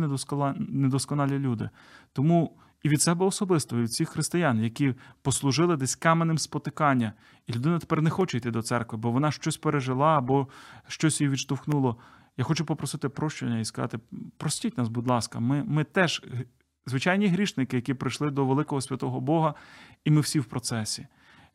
[0.59, 1.71] недосконалі люди.
[2.13, 7.13] Тому і від себе особисто, від всіх християн, які послужили десь каменем спотикання,
[7.47, 10.49] і людина тепер не хоче йти до церкви, бо вона щось пережила або
[10.89, 11.97] щось її відштовхнуло.
[12.37, 13.99] Я хочу попросити прощення і сказати:
[14.37, 16.23] простіть нас, будь ласка, ми, ми теж
[16.87, 19.55] звичайні грішники, які прийшли до великого святого Бога,
[20.05, 21.07] і ми всі в процесі.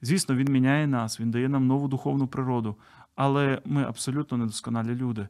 [0.01, 2.75] Звісно, він міняє нас, він дає нам нову духовну природу,
[3.15, 5.27] але ми абсолютно недосконалі люди.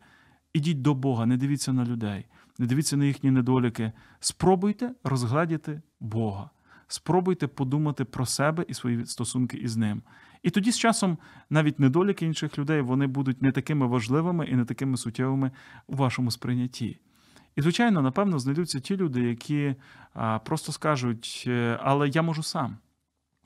[0.54, 2.26] Ідіть до Бога, не дивіться на людей
[2.60, 3.91] не дивіться на їхні недоліки.
[4.20, 6.49] Спробуйте розгледіти Бога.
[6.88, 10.01] Спробуйте подумати про себе і свої стосунки із ним.
[10.43, 11.18] І тоді з часом
[11.49, 15.51] навіть недоліки інших людей вони будуть не такими важливими і не такими суттєвими
[15.88, 16.99] у вашому сприйнятті.
[17.55, 19.76] І, звичайно, напевно, знайдуться ті люди, які
[20.45, 22.78] просто скажуть, «Е, але я можу сам.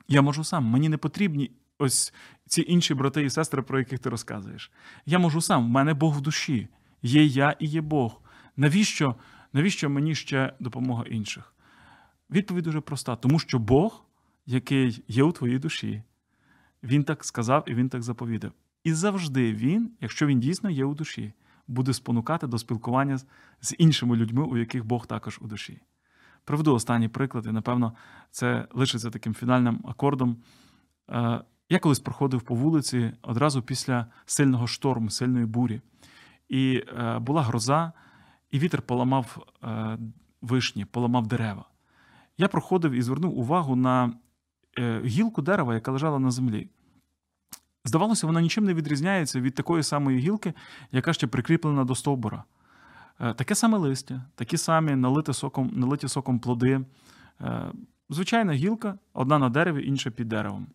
[0.08, 0.64] Я можу сам.
[0.64, 2.14] Мені не потрібні ось
[2.46, 4.72] ці інші брати і сестри, про яких ти розказуєш.
[5.06, 6.68] Я можу сам, в мене Бог в душі.
[7.02, 8.21] Є я і є Бог.
[8.56, 9.16] Навіщо
[9.52, 11.54] навіщо мені ще допомога інших?
[12.30, 14.04] Відповідь дуже проста: тому що Бог,
[14.46, 16.02] який є у твоїй душі,
[16.82, 18.52] Він так сказав і Він так заповідав.
[18.84, 21.32] І завжди Він, якщо він дійсно є у душі,
[21.68, 23.18] буде спонукати до спілкування
[23.60, 25.80] з іншими людьми, у яких Бог також у душі.
[26.44, 27.92] Приведу останній приклад, і, напевно,
[28.30, 30.36] це лишиться таким фінальним акордом.
[31.10, 35.80] Е, я колись проходив по вулиці одразу після сильного шторму, сильної бурі.
[36.48, 37.92] І е, була гроза,
[38.52, 39.98] і вітер поламав е,
[40.42, 41.64] вишні, поламав дерева.
[42.38, 44.12] Я проходив і звернув увагу на
[44.78, 46.68] е, гілку дерева, яка лежала на землі.
[47.84, 50.54] Здавалося, вона нічим не відрізняється від такої самої гілки,
[50.92, 52.44] яка ще прикріплена до стовбура.
[53.20, 56.80] Е, таке саме листя, такі самі налиті соком, налиті соком плоди.
[58.10, 60.66] Звичайна гілка, одна на дереві, інша під деревом.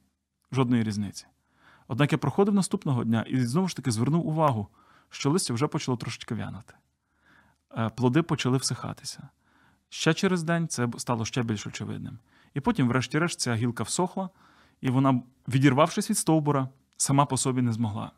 [0.51, 1.25] Жодної різниці.
[1.87, 4.67] Однак я проходив наступного дня і знову ж таки звернув увагу,
[5.09, 6.73] що листя вже почало трошечки вянути.
[7.77, 9.29] Е, плоди почали всихатися.
[9.89, 12.19] Ще через день це стало ще більш очевидним.
[12.53, 14.29] І потім, врешті-решт, ця гілка всохла,
[14.81, 18.11] і вона, відірвавшись від стовбура, сама по собі не змогла.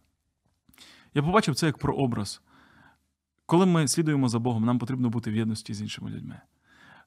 [1.14, 2.42] Я побачив це як прообраз.
[3.46, 6.42] Коли ми слідуємо за Богом, нам потрібно бути в єдності з іншими людьми.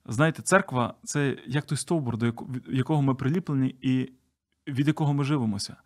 [0.06, 2.26] Знаєте, церква це як той стовбур, до
[2.68, 4.12] якого ми приліплені, і
[4.68, 5.76] від якого ми живемося.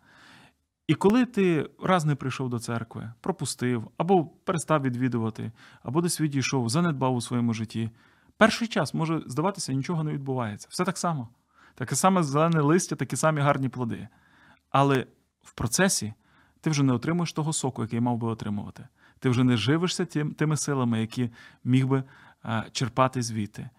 [0.87, 5.51] І коли ти раз не прийшов до церкви, пропустив, або перестав відвідувати,
[5.83, 7.89] або десь відійшов, занедбав у своєму житті,
[8.37, 10.67] перший час може здаватися, нічого не відбувається.
[10.71, 11.29] Все так само.
[11.75, 14.07] Таке саме зелене листя, такі самі гарні плоди.
[14.69, 15.07] Але
[15.43, 16.13] в процесі
[16.61, 18.87] ти вже не отримуєш того соку, який мав би отримувати.
[19.19, 21.29] Ти вже не живишся тими силами, які
[21.63, 22.03] міг би
[22.71, 23.69] черпати звідти.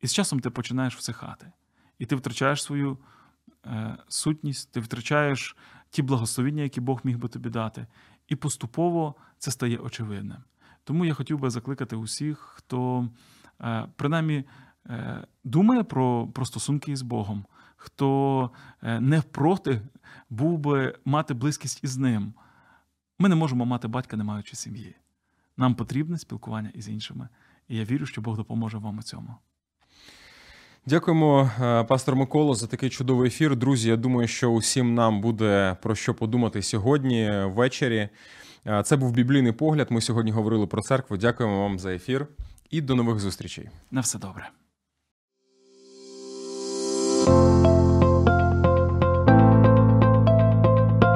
[0.00, 1.52] І з часом ти починаєш всихати.
[1.98, 2.98] І ти втрачаєш свою
[3.66, 5.56] е, сутність, ти втрачаєш
[5.96, 7.86] ті благословіння, які Бог міг би тобі дати.
[8.28, 10.38] І поступово це стає очевидним.
[10.84, 13.08] Тому я хотів би закликати усіх, хто
[13.60, 14.44] е, принаймні
[14.86, 17.44] е, думає про, про стосунки із Богом,
[17.76, 18.50] хто
[18.82, 19.82] е, не впроти
[20.30, 22.34] був би мати близькість із ним.
[23.18, 24.94] Ми не можемо мати батька, не маючи сім'ї.
[25.56, 27.28] Нам потрібне спілкування із іншими.
[27.68, 29.36] І я вірю, що Бог допоможе вам у цьому.
[30.88, 33.56] Дякуємо, е, пастор Миколо, за такий чудовий ефір.
[33.56, 38.08] Друзі, я думаю, що усім нам буде про що подумати сьогодні ввечері.
[38.66, 39.86] Е, це був біблійний погляд.
[39.90, 41.16] Ми сьогодні говорили про церкву.
[41.16, 42.26] Дякуємо вам за ефір
[42.70, 43.68] і до нових зустрічей.
[43.90, 44.48] На все добре.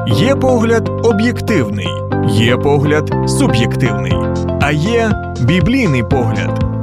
[0.06, 1.88] Є погляд об'єктивний,
[2.28, 4.12] є погляд суб'єктивний,
[4.60, 6.79] а є біблійний погляд.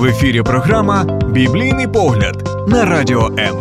[0.00, 3.56] В ефірі програма Біблійний погляд на радіо М.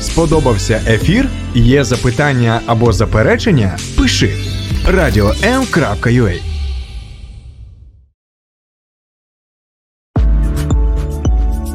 [0.00, 1.28] Сподобався ефір?
[1.54, 3.78] Є запитання або заперечення?
[3.98, 4.34] Пиши
[4.86, 6.40] radio.m.ua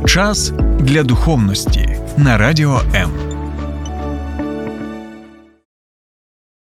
[0.08, 3.31] Час для духовності на радіо М.